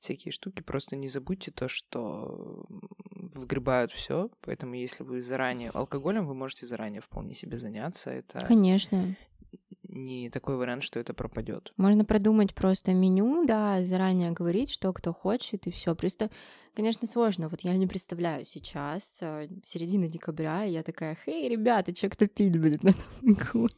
Всякие 0.00 0.32
штуки, 0.32 0.62
просто 0.62 0.96
не 0.96 1.08
забудьте 1.08 1.50
то, 1.50 1.68
что 1.68 2.66
выгребают 3.34 3.90
все, 3.92 4.30
поэтому 4.42 4.74
если 4.74 5.02
вы 5.02 5.22
заранее... 5.22 5.70
Алкоголем 5.70 6.26
вы 6.26 6.34
можете 6.34 6.66
заранее 6.66 7.00
вполне 7.00 7.34
себе 7.34 7.58
заняться, 7.58 8.10
это 8.10 8.44
Конечно. 8.46 9.16
Не 10.02 10.30
такой 10.30 10.56
вариант, 10.56 10.82
что 10.82 11.00
это 11.00 11.14
пропадет. 11.14 11.72
Можно 11.76 12.04
продумать 12.04 12.54
просто 12.54 12.92
меню, 12.92 13.44
да, 13.46 13.84
заранее 13.84 14.32
говорить, 14.32 14.70
что 14.70 14.92
кто 14.92 15.12
хочет, 15.12 15.66
и 15.66 15.70
все. 15.70 15.94
Просто, 15.94 16.30
конечно, 16.74 17.06
сложно. 17.06 17.48
Вот 17.48 17.60
я 17.60 17.76
не 17.76 17.86
представляю 17.86 18.44
сейчас, 18.44 19.18
э, 19.22 19.48
середина 19.62 20.08
декабря, 20.08 20.64
и 20.64 20.72
я 20.72 20.82
такая, 20.82 21.16
хей, 21.24 21.48
ребята, 21.48 21.94
что 21.94 22.08
кто 22.08 22.26
пить 22.26 22.60
будет 22.60 22.82
на 22.82 22.92
Новый 23.22 23.36
год?» 23.52 23.76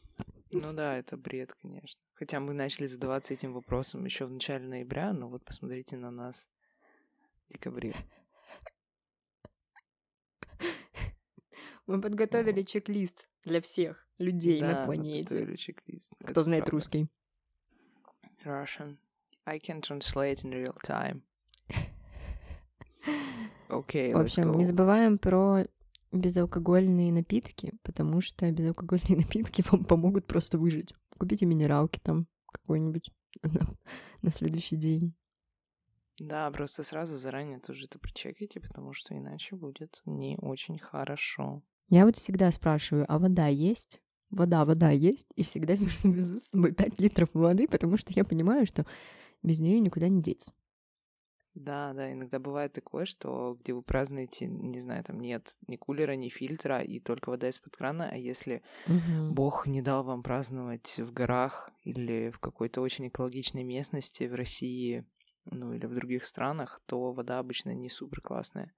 Ну 0.51 0.73
да, 0.73 0.97
это 0.97 1.15
бред, 1.15 1.53
конечно. 1.61 2.01
Хотя 2.13 2.39
мы 2.39 2.53
начали 2.53 2.85
задаваться 2.85 3.33
этим 3.33 3.53
вопросом 3.53 4.03
еще 4.03 4.25
в 4.25 4.31
начале 4.31 4.67
ноября, 4.67 5.13
но 5.13 5.29
вот 5.29 5.45
посмотрите 5.45 5.95
на 5.95 6.11
нас 6.11 6.47
в 7.47 7.53
декабре. 7.53 7.95
Мы 11.87 11.99
подготовили 12.01 12.61
чек-лист 12.63 13.27
для 13.43 13.59
всех 13.61 14.07
людей 14.21 14.59
Да, 14.59 14.67
на 14.81 14.85
планете. 14.85 15.55
чек-лист. 15.57 16.13
Кто 16.19 16.31
Это 16.31 16.43
знает 16.43 16.63
правда. 16.65 16.77
русский. 16.77 17.07
Russian. 18.45 18.97
I 19.45 19.59
can 19.59 19.81
translate 19.81 20.43
in 20.43 20.51
real 20.51 20.75
time. 20.85 21.21
Окей, 23.69 24.13
В 24.13 24.17
общем, 24.19 24.55
не 24.57 24.65
забываем 24.65 25.17
про 25.17 25.65
безалкогольные 26.11 27.11
напитки, 27.13 27.73
потому 27.83 28.19
что 28.21 28.51
безалкогольные 28.51 29.17
напитки 29.17 29.63
вам 29.71 29.85
помогут 29.85 30.27
просто 30.27 30.57
выжить. 30.57 30.93
Купите 31.17 31.45
минералки 31.45 31.99
там 32.03 32.27
какой-нибудь 32.51 33.09
на, 33.43 33.61
на 34.21 34.31
следующий 34.31 34.75
день. 34.75 35.13
Да, 36.19 36.51
просто 36.51 36.83
сразу 36.83 37.17
заранее 37.17 37.59
тоже 37.59 37.85
это 37.85 37.97
причекайте, 37.97 38.59
потому 38.59 38.93
что 38.93 39.17
иначе 39.17 39.55
будет 39.55 40.01
не 40.05 40.37
очень 40.39 40.77
хорошо. 40.77 41.63
Я 41.89 42.05
вот 42.05 42.17
всегда 42.17 42.51
спрашиваю, 42.51 43.05
а 43.07 43.17
вода 43.17 43.47
есть? 43.47 44.01
Вода, 44.31 44.65
вода 44.65 44.91
есть? 44.91 45.27
И 45.35 45.43
всегда 45.43 45.73
везу 46.03 46.39
с 46.39 46.49
собой 46.49 46.73
5 46.73 46.99
литров 46.99 47.29
воды, 47.33 47.67
потому 47.67 47.97
что 47.97 48.11
я 48.15 48.23
понимаю, 48.23 48.65
что 48.65 48.85
без 49.43 49.59
нее 49.61 49.79
никуда 49.79 50.09
не 50.09 50.21
деться. 50.21 50.53
Да, 51.53 51.91
да, 51.93 52.11
иногда 52.13 52.39
бывает 52.39 52.71
такое, 52.71 53.03
что 53.05 53.57
где 53.59 53.73
вы 53.73 53.83
празднуете, 53.83 54.45
не 54.47 54.79
знаю, 54.79 55.03
там 55.03 55.17
нет 55.17 55.57
ни 55.67 55.75
кулера, 55.75 56.13
ни 56.15 56.29
фильтра, 56.29 56.79
и 56.81 56.99
только 57.01 57.29
вода 57.29 57.49
из-под 57.49 57.75
крана, 57.75 58.09
а 58.09 58.15
если 58.15 58.63
Мгм. 58.85 59.35
Бог 59.35 59.67
не 59.67 59.81
дал 59.81 60.03
вам 60.03 60.23
праздновать 60.23 60.99
в 60.99 61.13
горах 61.13 61.71
или 61.83 62.31
в 62.31 62.39
какой-то 62.39 62.81
очень 62.81 63.09
экологичной 63.09 63.63
местности 63.63 64.25
в 64.25 64.35
России, 64.35 65.05
ну 65.45 65.73
или 65.73 65.85
в 65.87 65.95
других 65.95 66.25
странах, 66.25 66.81
то 66.87 67.13
вода 67.13 67.39
обычно 67.39 67.73
не 67.73 67.89
супер 67.89 68.21
классная. 68.21 68.73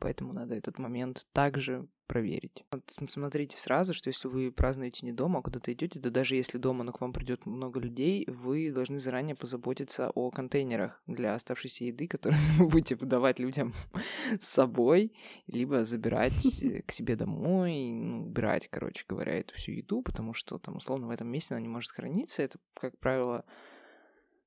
Поэтому 0.00 0.32
надо 0.32 0.54
этот 0.54 0.78
момент 0.78 1.26
также 1.32 1.86
проверить. 2.06 2.64
Вот 2.72 2.82
см- 2.88 3.12
смотрите 3.12 3.56
сразу, 3.56 3.94
что 3.94 4.08
если 4.08 4.26
вы 4.26 4.50
празднуете 4.50 5.06
не 5.06 5.12
дома, 5.12 5.38
а 5.38 5.42
куда-то 5.42 5.72
идете, 5.72 6.00
да 6.00 6.10
даже 6.10 6.34
если 6.34 6.58
дома, 6.58 6.82
но 6.82 6.92
к 6.92 7.00
вам 7.00 7.12
придет 7.12 7.46
много 7.46 7.78
людей, 7.78 8.26
вы 8.26 8.72
должны 8.72 8.98
заранее 8.98 9.36
позаботиться 9.36 10.10
о 10.10 10.30
контейнерах 10.30 11.02
для 11.06 11.34
оставшейся 11.34 11.84
еды, 11.84 12.08
которые 12.08 12.40
вы 12.58 12.66
будете 12.66 12.96
выдавать 12.96 13.38
людям 13.38 13.74
с 14.40 14.46
собой, 14.46 15.12
либо 15.46 15.84
забирать 15.84 16.62
э, 16.62 16.82
к 16.82 16.90
себе 16.92 17.14
домой, 17.14 17.92
ну, 17.92 18.26
убирать, 18.26 18.68
короче 18.68 19.04
говоря, 19.06 19.34
эту 19.34 19.54
всю 19.54 19.72
еду, 19.72 20.02
потому 20.02 20.34
что 20.34 20.58
там, 20.58 20.78
условно, 20.78 21.06
в 21.06 21.10
этом 21.10 21.28
месте 21.28 21.54
она 21.54 21.60
не 21.60 21.68
может 21.68 21.92
храниться. 21.92 22.42
Это, 22.42 22.58
как 22.74 22.98
правило, 22.98 23.44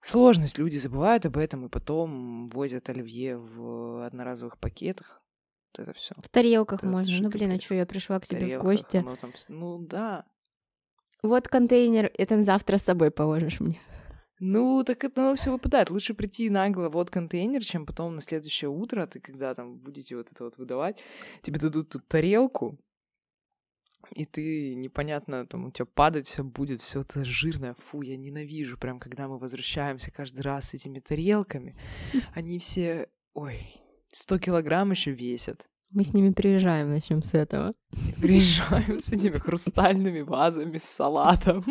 сложность. 0.01 0.57
Люди 0.57 0.79
забывают 0.79 1.25
об 1.25 1.37
этом 1.37 1.65
и 1.67 1.69
потом 1.69 2.49
возят 2.49 2.89
оливье 2.89 3.37
в 3.37 4.05
одноразовых 4.05 4.57
пакетах. 4.57 5.22
Это 5.79 5.93
все. 5.93 6.15
В 6.17 6.29
тарелках 6.29 6.79
Это 6.79 6.89
можно. 6.89 7.23
Ну, 7.23 7.29
блин, 7.29 7.51
а 7.51 7.59
что, 7.59 7.75
я 7.75 7.85
пришла 7.85 8.19
к 8.19 8.25
тебе 8.25 8.57
в 8.57 8.61
гости. 8.61 9.03
Ну 9.49 9.79
да. 9.79 10.25
Вот 11.21 11.47
контейнер, 11.47 12.11
это 12.17 12.43
завтра 12.43 12.77
с 12.77 12.83
собой 12.83 13.09
положишь 13.09 13.59
мне. 13.59 13.79
Ну, 14.39 14.83
так 14.83 15.03
это 15.05 15.33
все 15.35 15.51
выпадает. 15.51 15.89
Лучше 15.89 16.13
прийти 16.13 16.49
нагло 16.49 16.89
вот 16.89 17.09
контейнер, 17.09 17.63
чем 17.63 17.85
потом 17.85 18.15
на 18.15 18.21
следующее 18.21 18.69
утро, 18.69 19.07
ты 19.07 19.21
когда 19.21 19.53
там 19.53 19.77
будете 19.77 20.17
вот 20.17 20.31
это 20.31 20.43
вот 20.43 20.57
выдавать, 20.57 20.97
тебе 21.41 21.59
дадут 21.59 21.89
тут 21.89 22.05
тарелку, 22.07 22.77
и 24.11 24.25
ты 24.25 24.75
непонятно, 24.75 25.45
там 25.47 25.65
у 25.65 25.71
тебя 25.71 25.85
падать 25.85 26.27
все 26.27 26.43
будет, 26.43 26.81
все 26.81 27.01
это 27.01 27.23
жирное. 27.23 27.73
Фу, 27.75 28.01
я 28.01 28.17
ненавижу, 28.17 28.77
прям 28.77 28.99
когда 28.99 29.27
мы 29.27 29.37
возвращаемся 29.37 30.11
каждый 30.11 30.41
раз 30.41 30.69
с 30.69 30.73
этими 30.73 30.99
тарелками. 30.99 31.77
Они 32.33 32.59
все, 32.59 33.07
ой, 33.33 33.81
100 34.13 34.39
килограмм 34.39 34.91
еще 34.91 35.11
весят. 35.11 35.67
Мы 35.89 36.03
с 36.03 36.13
ними 36.13 36.31
приезжаем, 36.31 36.89
начнем 36.89 37.21
с 37.21 37.33
этого. 37.33 37.71
Приезжаем 38.21 38.99
с 38.99 39.11
этими 39.11 39.37
хрустальными 39.37 40.21
вазами 40.21 40.77
с 40.77 40.83
салатом. 40.83 41.63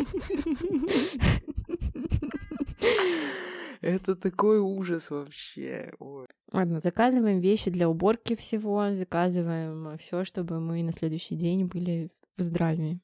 Это 3.81 4.15
такой 4.15 4.59
ужас 4.59 5.09
вообще. 5.09 5.93
Ой. 5.99 6.27
Ладно, 6.53 6.79
заказываем 6.79 7.39
вещи 7.39 7.69
для 7.69 7.89
уборки 7.89 8.35
всего, 8.35 8.93
заказываем 8.93 9.97
все, 9.97 10.23
чтобы 10.23 10.61
мы 10.61 10.83
на 10.83 10.93
следующий 10.93 11.35
день 11.35 11.65
были 11.65 12.11
в 12.37 12.41
здравии. 12.41 13.01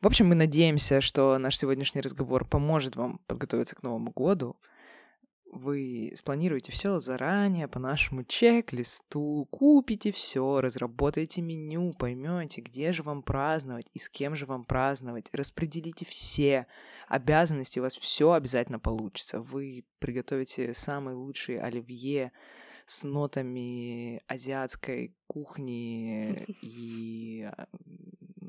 В 0.00 0.06
общем, 0.06 0.28
мы 0.28 0.36
надеемся, 0.36 1.00
что 1.00 1.36
наш 1.38 1.56
сегодняшний 1.56 2.00
разговор 2.00 2.46
поможет 2.46 2.94
вам 2.94 3.18
подготовиться 3.26 3.74
к 3.74 3.82
Новому 3.82 4.12
году. 4.12 4.56
Вы 5.50 6.12
спланируете 6.14 6.72
все 6.72 6.98
заранее 6.98 7.68
по 7.68 7.78
нашему 7.78 8.22
чек-листу, 8.22 9.46
купите 9.50 10.10
все, 10.10 10.60
разработаете 10.60 11.40
меню, 11.40 11.94
поймете, 11.94 12.60
где 12.60 12.92
же 12.92 13.02
вам 13.02 13.22
праздновать 13.22 13.86
и 13.94 13.98
с 13.98 14.10
кем 14.10 14.36
же 14.36 14.44
вам 14.44 14.64
праздновать, 14.64 15.30
распределите 15.32 16.04
все 16.04 16.66
обязанности, 17.08 17.78
у 17.78 17.82
вас 17.82 17.94
все 17.94 18.32
обязательно 18.32 18.78
получится. 18.78 19.40
Вы 19.40 19.84
приготовите 19.98 20.74
самый 20.74 21.14
лучший 21.14 21.58
оливье 21.58 22.32
с 22.84 23.02
нотами 23.02 24.22
азиатской 24.26 25.14
кухни 25.26 26.44
и 26.62 27.48
а, 27.50 27.66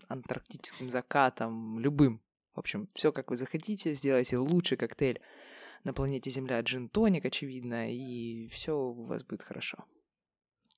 антарктическим 0.09 0.89
закатом, 0.89 1.79
любым. 1.79 2.21
В 2.55 2.59
общем, 2.59 2.89
все 2.93 3.13
как 3.13 3.29
вы 3.29 3.37
захотите, 3.37 3.93
сделайте 3.93 4.37
лучший 4.37 4.77
коктейль 4.77 5.21
на 5.83 5.93
планете 5.93 6.29
Земля, 6.29 6.59
джин-тоник, 6.61 7.25
очевидно, 7.25 7.91
и 7.91 8.47
все 8.49 8.77
у 8.77 9.05
вас 9.05 9.23
будет 9.23 9.43
хорошо. 9.43 9.85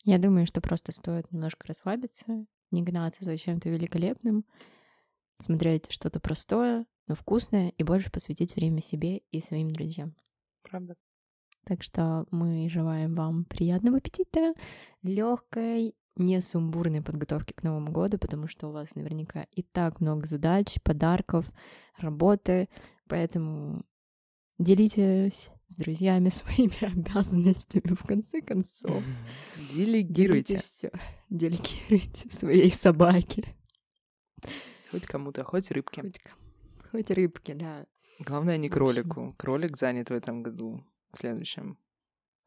Я 0.04 0.18
думаю, 0.18 0.48
что 0.48 0.62
просто 0.62 0.92
стоит 0.92 1.32
немножко 1.32 1.68
расслабиться, 1.68 2.46
не 2.72 2.84
гнаться 2.84 3.24
за 3.24 3.38
чем-то 3.38 3.70
великолепным, 3.70 4.46
смотреть 5.38 5.92
что-то 5.92 6.20
простое, 6.20 6.86
но 7.08 7.16
вкусное, 7.16 7.70
и 7.78 7.84
больше 7.84 8.12
посвятить 8.12 8.56
время 8.56 8.82
себе 8.82 9.18
и 9.32 9.42
своим 9.42 9.70
друзьям. 9.70 10.16
Правда. 10.64 10.96
Так 11.66 11.84
что 11.84 12.26
мы 12.32 12.70
желаем 12.70 13.14
вам 13.14 13.46
приятного 13.46 13.98
аппетита, 13.98 14.54
легкой, 15.04 15.94
не 16.16 16.42
сумбурной 16.42 17.02
подготовки 17.02 17.54
к 17.54 17.64
Новому 17.64 17.92
году, 17.92 18.18
потому 18.18 18.48
что 18.48 18.68
у 18.68 18.72
вас 18.72 18.96
наверняка 18.96 19.46
и 19.52 19.62
так 19.62 20.02
много 20.02 20.26
задач, 20.26 20.82
подарков, 20.84 21.52
работы, 21.98 22.70
поэтому 23.08 23.84
делитесь 24.62 25.50
с 25.68 25.76
друзьями 25.76 26.30
своими 26.30 26.84
обязанностями 26.86 27.96
в 27.96 28.04
конце 28.04 28.42
концов. 28.42 29.04
Делегируйте. 29.74 30.60
все. 30.60 30.92
Делегируйте 31.30 32.30
своей 32.32 32.72
собаке. 32.72 33.56
Хоть 34.92 35.06
кому-то, 35.06 35.44
хоть 35.44 35.72
рыбке. 35.72 36.02
Хоть, 36.02 36.20
хоть 36.92 37.12
рыбке, 37.12 37.54
да. 37.54 37.86
Главное, 38.20 38.58
не 38.58 38.70
кролику. 38.70 39.34
Кролик 39.38 39.78
занят 39.78 40.10
в 40.10 40.14
этом 40.14 40.44
году, 40.44 40.84
в 41.12 41.18
следующем. 41.18 41.78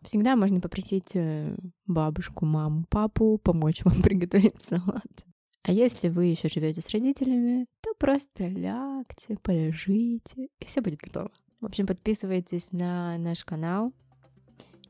Всегда 0.03 0.37
можно 0.37 0.61
попросить 0.61 1.17
э, 1.17 1.57
бабушку, 1.87 2.45
маму, 2.45 2.85
папу 2.91 3.39
помочь 3.39 3.85
вам 3.85 3.95
приготовить 4.03 4.63
салат. 4.63 5.25
А 5.63 5.73
если 5.73 6.11
вы 6.11 6.27
еще 6.27 6.49
живете 6.49 6.83
с 6.83 6.91
родителями, 6.91 7.67
то 7.81 7.95
просто 7.95 8.49
лягте, 8.49 9.39
полежите, 9.43 10.49
и 10.59 10.65
все 10.67 10.83
будет 10.83 11.01
готово. 11.01 11.31
В 11.61 11.67
общем, 11.67 11.87
подписывайтесь 11.87 12.73
на 12.73 13.17
наш 13.19 13.45
канал, 13.45 13.93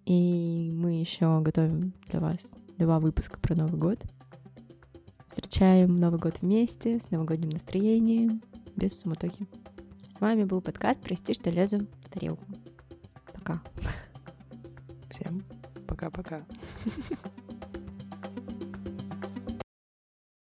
и 0.05 0.71
мы 0.75 1.01
еще 1.01 1.41
готовим 1.41 1.93
для 2.09 2.21
вас 2.21 2.53
два 2.79 2.99
выпуска 2.99 3.39
про 3.39 3.55
Новый 3.55 3.79
год. 3.79 4.03
Встречаем 5.29 5.99
Новый 5.99 6.19
год 6.19 6.41
вместе, 6.41 7.01
с 7.01 7.11
новогодним 7.11 7.51
настроением, 7.51 8.43
без 8.77 8.99
суматохи. 9.01 9.47
С 10.17 10.21
вами 10.21 10.45
был 10.45 10.61
подкаст 10.61 11.01
«Прости, 11.01 11.35
что 11.35 11.51
лезу 11.51 11.87
в 12.03 12.11
тарелку». 12.11 12.45
Пока. 13.33 13.63
Всем 15.11 15.45
пока-пока. 15.87 16.45